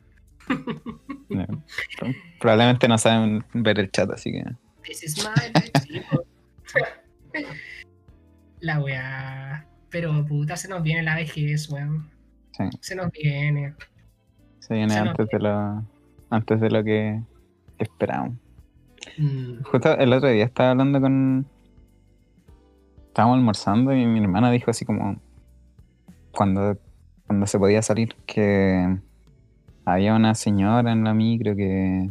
[1.28, 1.44] no,
[2.38, 4.44] probablemente no saben ver el chat, así que.
[4.84, 5.32] This is my.
[8.60, 9.66] La weá.
[9.90, 12.08] Pero puta, se nos viene la vejez, weón.
[12.52, 13.74] Sí, Se nos viene.
[14.60, 15.84] se viene Se antes de lo,
[16.30, 17.20] antes de lo que
[17.78, 18.38] esperábamos.
[19.16, 21.46] Mm, Justo el otro día estaba hablando con.
[23.08, 25.16] Estábamos almorzando y mi hermana dijo así como.
[26.32, 26.76] Cuando,
[27.26, 28.98] cuando se podía salir, que
[29.84, 32.10] había una señora en la micro que.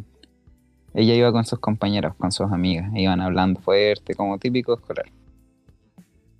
[0.94, 5.06] Ella iba con sus compañeros, con sus amigas, iban hablando fuerte, como típico escolar.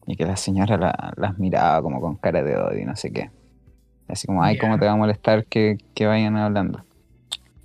[0.06, 3.10] Y que la señora la- las miraba como con cara de odio y no sé
[3.12, 3.30] qué.
[4.06, 4.80] Así como, ay, ¿cómo Ya.
[4.80, 6.84] te va a molestar que, que vayan hablando?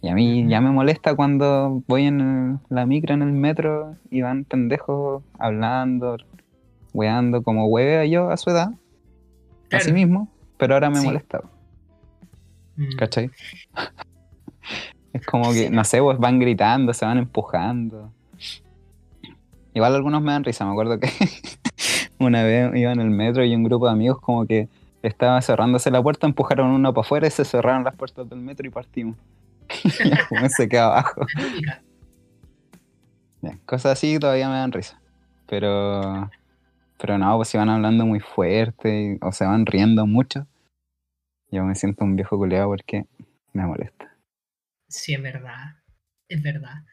[0.02, 3.96] Y a mí ya me molesta cuando voy en el- la micro en el metro
[4.10, 6.18] y van pendejos hablando,
[6.94, 8.72] weando como huevea yo a su edad,
[9.68, 9.84] Claro.
[9.84, 11.06] así mismo, pero ahora me Sí.
[11.06, 11.42] molesta,
[12.78, 12.96] mm.
[12.98, 13.30] ¿cachai?
[15.14, 18.12] es como que, no sé, pues van gritando, se van empujando.
[19.74, 21.10] Igual algunos me dan risa, me acuerdo que
[22.20, 24.68] una vez iba en el metro y un grupo de amigos como que
[25.04, 28.66] estaba cerrándose la puerta, empujaron uno para afuera y se cerraron las puertas del metro
[28.66, 29.16] y partimos.
[30.50, 31.26] se queda abajo.
[33.66, 35.00] Cosas así todavía me dan risa.
[35.48, 36.30] Pero.
[36.98, 40.46] Pero no, pues si van hablando muy fuerte o se van riendo mucho,
[41.50, 43.06] yo me siento un viejo culeado porque
[43.54, 44.18] me molesta.
[44.90, 45.78] Sí, es verdad.
[46.28, 46.84] Es verdad.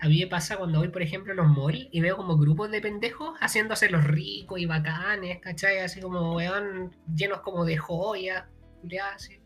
[0.00, 2.70] A mí me pasa cuando voy, por ejemplo, a los malls y veo como grupos
[2.70, 5.78] de pendejos haciéndose los ricos y bacanes, ¿cachai?
[5.80, 8.44] Así como, weón, llenos como de joyas,
[9.14, 9.41] así.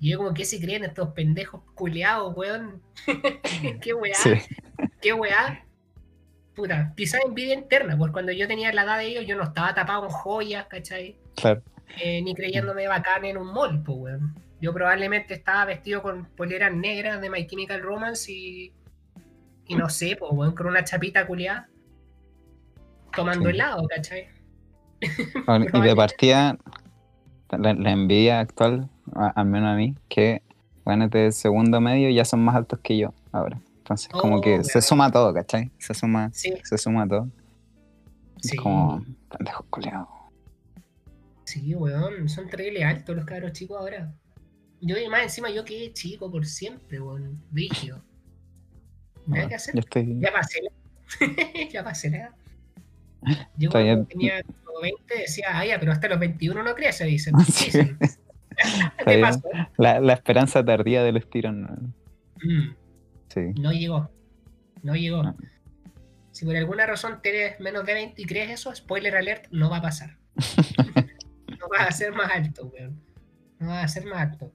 [0.00, 2.82] Y yo como, ¿qué se creen estos pendejos culeados, weón?
[3.80, 4.14] ¿Qué weá?
[4.14, 4.30] Sí,
[5.00, 5.64] ¿Qué weá?
[6.54, 9.74] Puta, quizás envidia interna, pues cuando yo tenía la edad de ellos yo no estaba
[9.74, 11.16] tapado en joyas, ¿cachai?
[11.36, 11.62] claro.
[12.02, 14.34] Eh, ni creyéndome bacán en un mall, pues, weón.
[14.60, 18.72] Yo probablemente estaba vestido con poleras negras de My Chemical Romance y.
[19.66, 21.68] Y no sé, pues, weón, con una chapita culiada.
[23.14, 23.54] Tomando Sí.
[23.54, 24.28] helado, ¿cachai?
[25.00, 26.58] Y de partida,
[27.50, 30.42] la, la envidia actual, al menos a mí, que
[30.84, 33.60] bueno, de segundo medio ya son más altos que yo ahora.
[33.78, 34.82] Entonces, como Oh, que se weón.
[34.82, 35.70] suma todo, ¿cachai?
[35.78, 37.28] Se suma, Sí, se suma todo.
[38.40, 38.50] sí.
[38.56, 40.08] Es como pendejo coleado.
[41.44, 44.12] Sí, weón, son terribles altos los cabros chicos ahora.
[44.80, 47.42] Yo y más encima yo quedé chico por siempre, weón.
[47.52, 48.02] Rígido.
[49.26, 49.78] Nada que hacer.
[49.78, 50.16] Estoy.
[50.20, 50.70] Ya pasé la.
[51.72, 52.34] ya pasé la.
[53.56, 57.04] Yo Todavía- cuando tenía como 20 decía, ah, ya, pero hasta los 21 no crece,
[57.06, 57.34] dicen.
[57.40, 57.64] Sí.
[57.66, 57.98] Dicen.
[58.98, 59.42] ¿Qué Todavía- pasó?
[59.76, 61.62] La, la esperanza tardía del estirón.
[61.62, 61.68] ¿no?
[62.42, 62.74] Mm,
[63.28, 63.40] Sí.
[63.60, 64.10] no llegó.
[64.82, 65.22] No llegó.
[65.22, 65.36] No.
[66.30, 69.78] Si por alguna razón tienes menos de 20 y crees eso, spoiler alert, no va
[69.78, 70.16] a pasar.
[71.60, 73.00] no va a ser más alto, weón.
[73.58, 74.52] No va a ser más alto.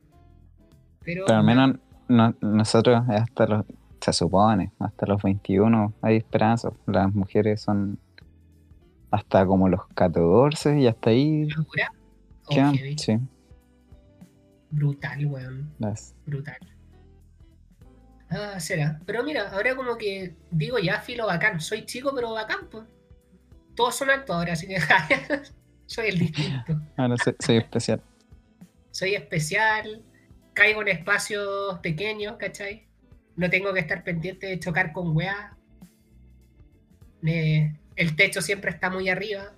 [1.04, 1.76] Pero, Pero al menos
[2.08, 3.66] no- nosotros hasta los,
[3.99, 6.72] se supone, hasta los 21 hay esperanza.
[6.88, 7.99] Las mujeres son
[9.12, 11.47] hasta como los 14 y hasta ahí.
[12.97, 13.20] Sí,
[14.74, 15.72] Brutal, weón.
[15.78, 16.58] las- Brutal.
[18.30, 19.00] Ah, será.
[19.06, 21.62] Pero mira, ahora como que digo ya, filo bacán.
[21.62, 22.86] Soy chico, pero bacán, pues.
[23.76, 24.78] Todos son altos ahora, así que
[25.86, 26.82] soy el distinto.
[26.98, 28.02] ahora soy, soy especial.
[28.92, 30.04] Soy especial,
[30.54, 32.88] caigo en espacios pequeños, ¿cachai?
[33.36, 35.56] No tengo que estar pendiente de chocar con weá.
[37.26, 39.54] Eh, el techo siempre está muy arriba,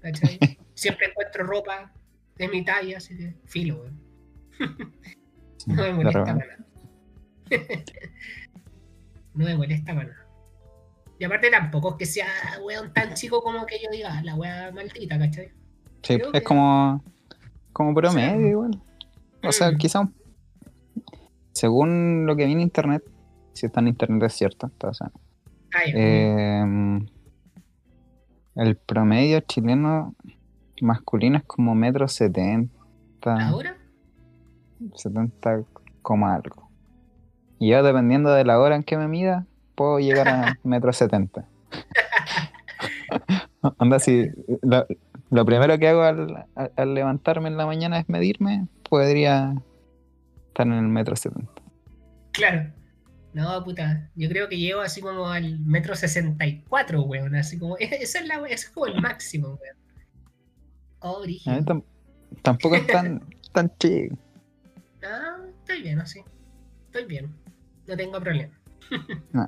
[0.00, 0.38] ¿cachai?
[0.74, 1.92] Siempre encuentro ropa
[2.36, 4.00] de mi talla, así que filo, weón.
[5.66, 6.56] No me molesta para nada.
[9.34, 10.26] no me molesta para nada.
[11.18, 12.26] Y aparte tampoco es que sea
[12.64, 15.48] weón tan chico como que yo diga, "Ah, la wea maldita, ¿cachai?
[16.02, 17.02] Sí, creo es que- como,
[17.72, 18.46] como promedio Sí.
[18.48, 18.82] igual.
[19.44, 19.76] O sea, Mm.
[19.78, 20.14] quizá un-
[21.52, 23.02] según lo que vi en internet,
[23.52, 25.08] si está en internet es cierto, entonces,
[25.74, 26.64] Ah, eh,
[28.56, 30.14] el promedio chileno
[30.80, 33.76] masculino es como metro setenta, ¿Ahora?
[34.94, 35.62] 70
[36.02, 36.68] como algo.
[37.58, 41.46] Y yo dependiendo de la hora en que me mida, puedo llegar a metro setenta.
[43.78, 44.28] Onda, si
[44.62, 44.86] lo,
[45.30, 49.60] lo primero que hago al, al- levantarme en la mañana es medirme, podría
[50.48, 51.62] estar en el metro setenta.
[52.32, 52.72] Claro.
[53.34, 54.10] No, puta.
[54.14, 57.34] Yo creo que llego así como al metro sesenta y cuatro, weón.
[57.34, 57.76] Así como.
[57.78, 59.76] Esa es, la, ese es como el máximo, weón.
[61.00, 61.22] Oh,
[62.42, 63.22] tampoco es tan,
[63.52, 64.16] tan chico.
[65.08, 66.20] Ah, estoy bien así.
[66.86, 67.34] Estoy bien.
[67.86, 68.58] No tengo problema.
[69.32, 69.46] No.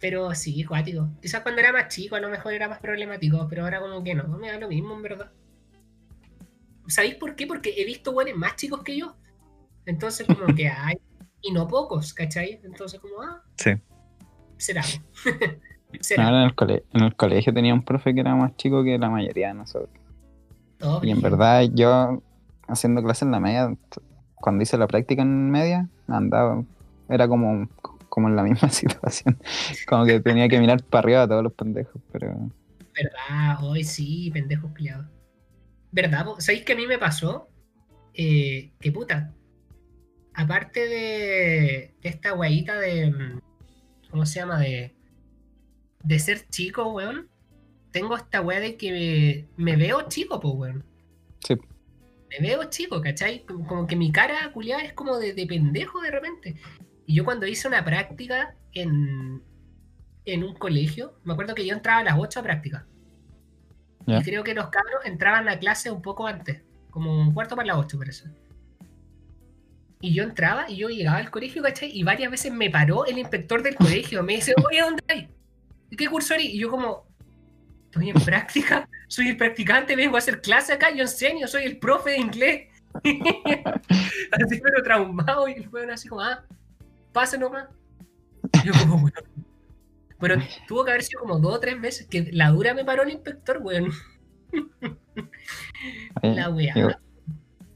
[0.00, 1.08] Pero sí, cuático.
[1.20, 4.14] Quizás cuando era más chico a lo mejor era más problemático, pero ahora como que
[4.14, 5.30] no, me da lo mismo en verdad.
[6.88, 7.46] ¿Sabéis por qué?
[7.46, 9.16] Porque he visto buenos más chicos que yo.
[9.86, 10.96] Entonces como que hay,
[11.40, 12.60] y no pocos, ¿cachai?
[12.64, 13.70] Entonces como, ah, Sí.
[14.56, 14.82] será.
[16.00, 16.24] será.
[16.26, 18.98] Ahora en el, cole- en el colegio tenía un profe que era más chico que
[18.98, 19.90] la mayoría de nosotros.
[21.02, 22.20] Y en verdad yo,
[22.66, 23.72] haciendo clase en la media,
[24.42, 26.62] cuando hice la práctica en media, andaba,
[27.08, 27.68] era como,
[28.08, 29.38] como en la misma situación.
[29.86, 32.50] Como que tenía que mirar para arriba a todos los pendejos, pero...
[32.94, 33.64] ¿Verdad?
[33.64, 35.06] Hoy sí, pendejos peleados.
[35.92, 36.26] ¿Verdad?
[36.38, 37.48] ¿Sabéis que a mí me pasó?
[38.12, 39.32] Eh, que puta.
[40.34, 43.10] Aparte de, de esta guayita de.
[43.10, 43.40] mm,
[44.10, 44.58] ¿Cómo se llama?
[44.58, 44.94] De.
[46.02, 47.28] De ser chico, weón.
[47.92, 50.84] Tengo esta weá de que me, me veo chico, pues, weón.
[51.40, 51.54] Sí.
[52.40, 53.44] Me veo chico, ¿cachai?
[53.44, 56.56] Como, que mi cara culiada es como de, de pendejo de repente.
[57.06, 59.42] Y yo cuando hice una práctica en,
[60.24, 62.86] en un colegio, me acuerdo que yo entraba a las 8 a práctica.
[64.06, 67.68] Y creo que los cabros entraban a clase un poco antes, como un cuarto para
[67.68, 68.30] las 8, parece.
[70.00, 71.96] Y yo entraba y yo llegaba al colegio, ¿cachai?
[71.96, 74.22] Y varias veces me paró el inspector del colegio.
[74.24, 75.28] Me dice, oye, ¿dónde hay?
[75.90, 76.46] ¿Y qué curso eres?
[76.46, 77.06] Y yo como,
[77.92, 81.78] estoy en práctica, soy el practicante, vengo a hacer clase acá, yo enseño, soy el
[81.78, 82.68] profe de inglés.
[83.04, 86.42] así pero traumado y el weón así como, ah,
[87.12, 87.68] pase nomás.
[88.64, 89.12] Yo como, weón.
[90.18, 90.36] Pero
[90.66, 93.10] tuvo que haber sido como dos o tres veces que la dura me paró el
[93.10, 93.90] inspector, weón.
[96.22, 96.72] eh, La weá.
[96.74, 96.98] igual,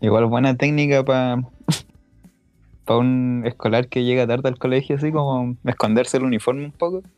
[0.01, 1.43] igual buena técnica para
[2.87, 7.03] para un escolar que llega tarde al colegio, así como esconderse el uniforme un poco.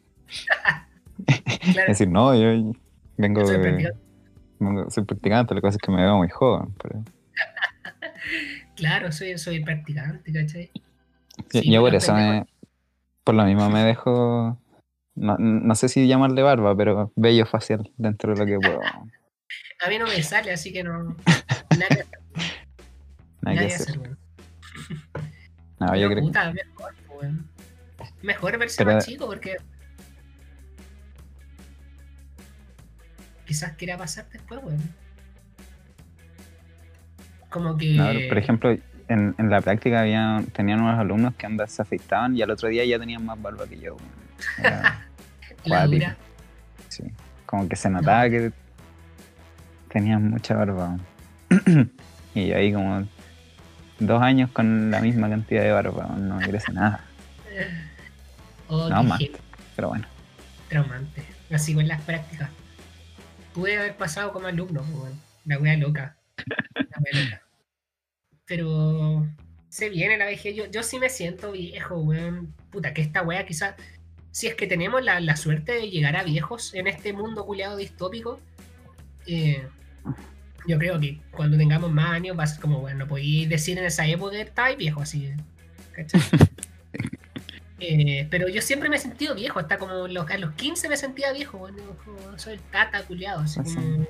[1.72, 2.72] Claro, decir, no, yo
[3.18, 3.98] vengo soy de- practicante.
[4.58, 6.74] vengo- soy practicante, la cosa es que me veo muy joven.
[6.82, 7.04] Pero...
[8.76, 10.70] Claro, soy, soy practicante, ¿cachai?
[11.52, 12.46] Yo- Sí, yo por eso me,
[13.24, 14.58] por lo mismo me dejo,
[15.14, 18.80] no, no sé si llamarle barba, pero vello facial dentro de lo que puedo.
[19.84, 21.16] A mí no me sale, así que no.
[21.78, 22.04] Nada.
[23.42, 23.98] Nada que hacer.
[25.78, 26.94] No, yo creo puta, mejor.
[28.22, 29.56] Mejor verse Pero- más chico porque.
[33.48, 34.78] Quizás quiera pasar después, weón.
[37.50, 37.94] Como que.
[37.94, 38.70] No, por ejemplo,
[39.08, 42.68] en, en la práctica había, tenían unos alumnos que andas se afeitaban y al otro
[42.68, 43.96] día ya tenían más barba que yo.
[44.58, 45.06] Era-
[45.64, 45.92] la cuático.
[45.94, 46.16] dura.
[46.88, 47.04] sí.
[47.46, 48.52] Como que se notaba que
[49.90, 50.98] tenían mucha barba.
[52.34, 53.08] y yo ahí como
[53.98, 57.00] dos años con la misma cantidad de barba, no me crece nada.
[58.68, 59.18] Oh, No, más.
[59.74, 60.06] Pero bueno.
[60.68, 61.24] traumante.
[61.50, 62.50] Así con las prácticas.
[63.58, 65.20] Pude haber pasado como alumno, weón.
[65.44, 66.16] La wea loca.
[66.76, 67.42] La wea loca.
[68.46, 69.26] Pero
[69.68, 70.54] se viene la vejez.
[70.54, 72.54] Yo, yo sí me siento viejo, weón.
[72.70, 73.74] Puta, que esta wea quizás.
[74.30, 77.76] Si es que tenemos la, la suerte de llegar a viejos en este mundo culiado
[77.76, 78.38] distópico,
[79.26, 79.66] eh,
[80.68, 83.76] yo creo que cuando tengamos más años va a ser como, bueno, no podéis decir
[83.76, 85.32] en esa época que estabais viejo, así.
[85.90, 86.20] ¿cachai?
[87.80, 90.96] Eh, pero yo siempre me he sentido viejo, hasta como los, a los 15 me
[90.96, 94.06] sentía viejo, bueno, como soy tata culiado, así como.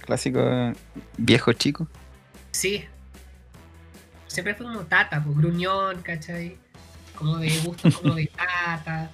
[0.00, 0.72] Clásico
[1.16, 1.86] viejo chico.
[2.50, 2.84] Sí.
[4.26, 6.56] Siempre fui como tata, pues gruñón, ¿cachai?
[7.14, 9.10] Como de gusto, como de tata,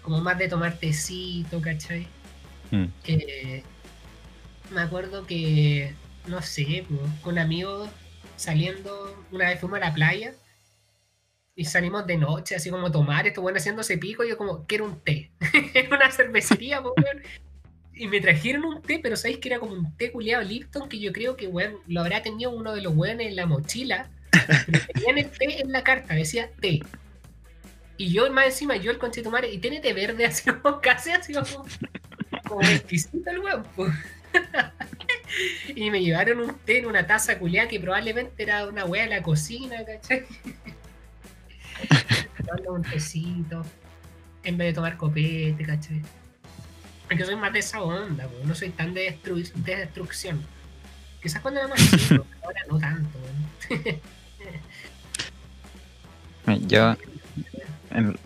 [0.00, 2.06] como más de tomar tecito, ¿cachai?
[2.70, 2.84] Mm.
[3.04, 3.62] Eh,
[4.70, 5.94] me acuerdo que,
[6.26, 7.90] no sé, pues, con amigos
[8.36, 10.32] saliendo, una vez fuimos a la playa
[11.56, 14.66] y salimos de noche, así como a tomar, esto bueno haciéndose pico, y yo como,
[14.66, 17.22] quiero un té, en una cervecería, pues, weón.
[17.96, 20.98] Y me trajeron un té, pero sabéis que era como un té culiado Lipton, que
[20.98, 24.10] yo creo que, weón, lo habrá tenido uno de los weones en la mochila,
[24.66, 26.80] pero tenían el té en la carta, decía té.
[27.96, 31.34] Y yo más encima, yo el conchetumare, y tiene té verde, así como casi así
[31.34, 31.64] como,
[32.48, 33.86] como exquisito el weón, po.
[35.68, 39.10] Y me llevaron un té en una taza culiada que probablemente era una wea de
[39.10, 40.26] la cocina, ¿cachai?
[42.36, 43.62] Tomando un tecito,
[44.42, 46.02] en vez de tomar copete, ¿cachai?
[47.08, 49.18] Porque soy más de esa onda, no soy tan de,
[49.54, 50.40] de destrucción.
[51.22, 53.18] Quizás cuando era más chico, ahora no tanto,
[56.66, 56.94] Yo,
[57.90, 58.18] en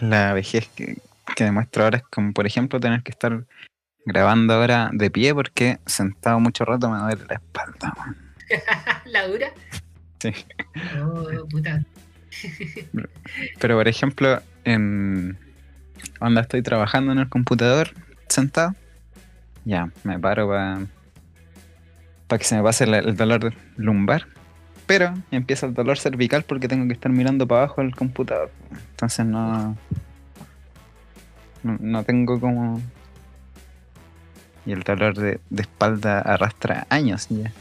[0.00, 0.96] la vejez que,
[1.34, 3.44] que demuestro ahora es como, por ejemplo, tener que estar
[4.06, 7.94] grabando ahora de pie porque sentado mucho rato me duele la espalda.
[9.04, 9.52] ¿La dura?
[10.20, 10.32] Sí.
[10.98, 11.84] Oh, puta.
[13.60, 15.38] Pero, por ejemplo, en
[16.18, 17.90] cuando estoy trabajando en el computador,
[18.28, 18.74] sentado,
[19.64, 24.26] ya, me paro para que se me pase el, el dolor lumbar.
[24.86, 28.50] Pero empieza el dolor cervical porque tengo que estar mirando para abajo el computador.
[28.90, 29.76] Entonces no,
[31.62, 32.80] no, no tengo como...
[34.64, 37.52] Y el dolor de, de espalda arrastra años ya.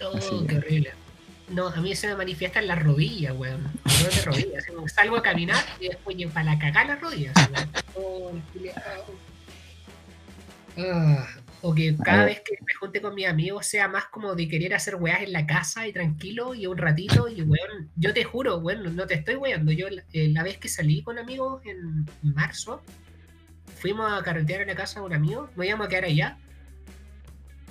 [0.00, 0.90] Oh, Así qué horrible.
[1.50, 3.62] No, a mí se me manifiesta en las rodillas, weón.
[3.84, 4.64] Dolor de rodillas.
[4.94, 7.34] Salgo a caminar y después para la cagar las rodillas.
[7.96, 8.42] weón.
[10.76, 11.26] Ah,
[11.62, 14.74] o que cada vez que me junte con mis amigos sea más como de querer
[14.74, 17.28] hacer weas en la casa y tranquilo y un ratito.
[17.28, 19.72] Y weón, yo te juro, weón, no te estoy weando.
[19.72, 22.82] Yo la, eh, la vez que salí con amigos en marzo,
[23.78, 26.38] fuimos a carretear a la casa de un amigo, nos íbamos a quedar allá.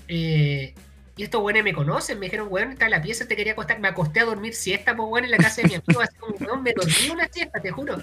[0.08, 0.74] Eh,
[1.18, 3.80] y estos weones me conocen, me dijeron, weón, está la pieza, te quería acostar.
[3.80, 6.36] Me acosté a dormir siesta, pues weón, en la casa de mi amigo, así como,
[6.36, 7.98] weón, me dormí una siesta, te juro.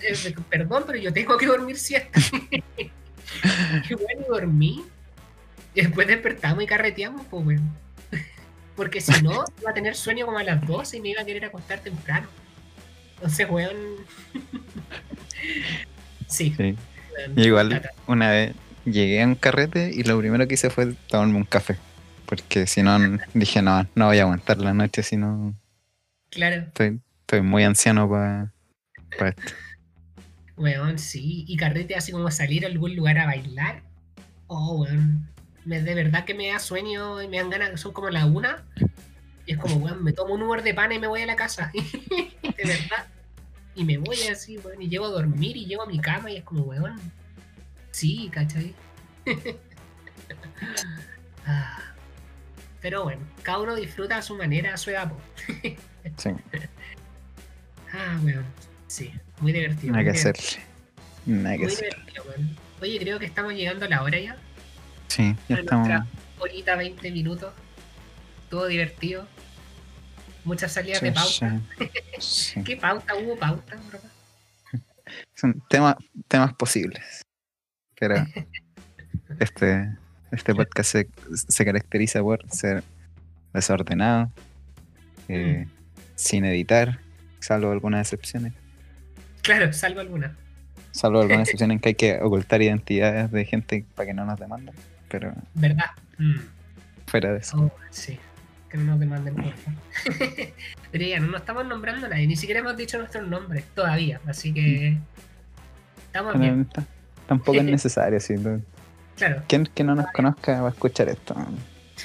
[0.00, 2.20] Eh, perdón, pero yo tengo que dormir siesta.
[3.90, 4.84] y bueno, dormí.
[5.74, 7.72] Y después despertamos y carreteamos, pues weón.
[8.76, 11.24] Porque si no, iba a tener sueño como a las 12 y me iba a
[11.24, 12.28] querer acostar temprano.
[13.16, 13.76] Entonces, weón.
[16.28, 16.54] sí.
[16.56, 16.76] Sí.
[17.16, 17.90] weón, Igual tata.
[18.06, 21.76] una vez llegué a un carrete y lo primero que hice fue tomarme un café.
[22.28, 22.98] Porque si no,
[23.32, 25.54] dije, no, no voy a aguantar la noche, si no,
[26.30, 26.56] Claro.
[26.56, 28.52] estoy, estoy muy anciano para
[29.30, 29.54] esto.
[30.58, 31.46] Weón, sí.
[31.48, 33.82] Y carrete así como salir a algún lugar a bailar.
[34.46, 35.26] Oh, weón.
[35.64, 38.62] Me, de verdad que me da sueño y me dan ganas, son como la una.
[39.46, 41.36] Y es como, weón, me tomo un Uber de pana y me voy a la
[41.36, 41.72] casa.
[42.42, 43.06] de verdad.
[43.74, 44.82] Y me voy así, weón.
[44.82, 47.00] Y llego a dormir y llego a mi cama y es como, weón.
[47.90, 48.74] Sí, ¿cachai?
[51.46, 51.87] Ah.
[52.80, 55.12] Pero bueno, cada uno disfruta a su manera, a su edad.
[56.16, 56.30] Sí,
[57.92, 58.44] Ah, weón.
[58.86, 59.92] Sí, muy divertido.
[59.92, 60.62] nada que hacerle.
[61.26, 61.88] Nada que Muy hacer.
[61.90, 62.56] divertido, weón.
[62.80, 64.36] Oye, creo que estamos llegando a la hora ya.
[65.08, 65.88] Sí, ya A estamos.
[65.88, 66.06] nuestra
[66.38, 67.52] horita, 20 minutos.
[68.44, 69.26] Estuvo divertido.
[70.44, 71.60] Muchas salidas de pauta.
[72.20, 72.62] Sí.
[72.64, 73.14] ¿Qué pauta?
[73.14, 73.76] ¿Hubo pauta?
[73.88, 74.00] bro?
[75.34, 77.22] Son temas, temas posibles.
[77.98, 78.16] Pero
[79.40, 79.88] este,
[80.32, 82.82] este podcast se, se caracteriza por ser
[83.52, 84.30] desordenado,
[85.28, 85.70] eh, Mm.
[86.14, 86.98] sin editar,
[87.40, 88.52] salvo algunas excepciones.
[89.42, 90.36] Claro, salvo alguna.
[90.90, 94.38] Salvo algunas excepciones en que hay que ocultar identidades de gente para que no nos
[94.38, 94.74] demanden.
[95.10, 95.90] Pero ¿Verdad?
[96.18, 96.38] Mm.
[97.06, 97.58] fuera de eso.
[97.58, 98.18] Oh, sí.
[98.68, 99.80] Que no nos demanden, por favor.
[100.92, 102.26] Pero ya, no nos estamos nombrando a nadie.
[102.26, 104.20] Ni siquiera hemos dicho nuestros nombres todavía.
[104.26, 104.98] Así que.
[106.06, 106.68] Estamos Pero bien.
[107.26, 108.20] tampoco es necesario.
[108.20, 108.34] ¿sí?
[109.18, 109.42] Claro.
[109.48, 111.34] Quien que no nos conozca va a escuchar esto.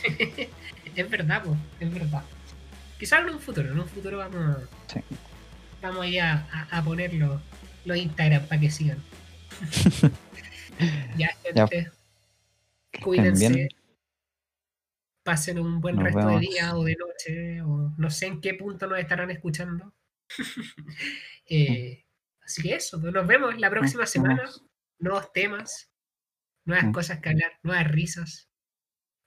[0.95, 1.57] es verdad, pues.
[1.79, 2.23] Es verdad.
[2.99, 3.71] Quizás en un futuro.
[3.71, 4.57] En un futuro vamos.
[4.87, 4.99] Sí.
[5.81, 7.39] Vamos a, a, poner los,
[7.85, 8.97] los Instagram para que sigan.
[11.17, 11.91] ya, gente.
[13.03, 13.49] Cuídense.
[13.49, 13.69] bien.
[15.23, 16.41] Pasen un buen Nos resto vemos.
[16.41, 19.93] de día o de noche, o no sé en qué punto nos estarán escuchando.
[21.45, 22.05] Eh,
[22.41, 24.35] así que eso, pues, nos vemos la próxima Nos semana.
[24.37, 24.63] vemos.
[24.97, 25.91] Nuevos temas,
[26.65, 26.91] nuevas Mm.
[26.91, 28.47] cosas que hablar, nuevas risas.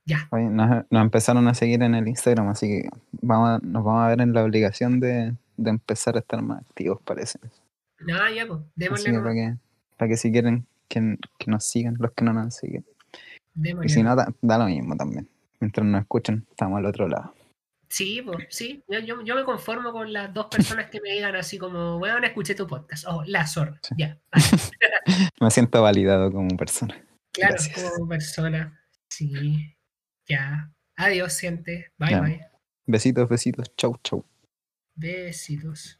[0.08, 2.88] Ya, Oye, nos, nos empezaron a seguir en el Instagram, así que
[3.22, 6.60] vamos a- nos vamos a ver en la obligación de, de empezar a estar más
[6.62, 7.38] activos, parece.
[8.00, 9.56] nada, ya, pues, démosle para que,
[9.96, 12.84] para que si quieren que, que nos sigan, los que no nos siguen.
[13.54, 15.28] démosle Y si no, da, da lo mismo también.
[15.58, 17.34] Mientras nos escuchen, estamos al otro lado.
[17.88, 21.34] Sí, pues, sí, yo, yo, yo me conformo con las dos personas que me digan
[21.34, 23.06] así como, bueno, escuché tu podcast.
[23.08, 23.94] Oh, la zorra, Sí.
[23.98, 25.30] ya, vale.
[25.40, 26.94] Me siento validado como persona.
[27.36, 27.92] Claro, Gracias.
[27.92, 28.80] como persona.
[29.10, 29.76] Sí,
[30.28, 30.72] ya.
[30.96, 31.92] Adiós, gente.
[31.98, 32.20] Bye, Ya.
[32.22, 32.40] bye.
[32.86, 33.70] Besitos, besitos.
[33.76, 34.24] Chau, chau.
[34.94, 35.98] Besitos.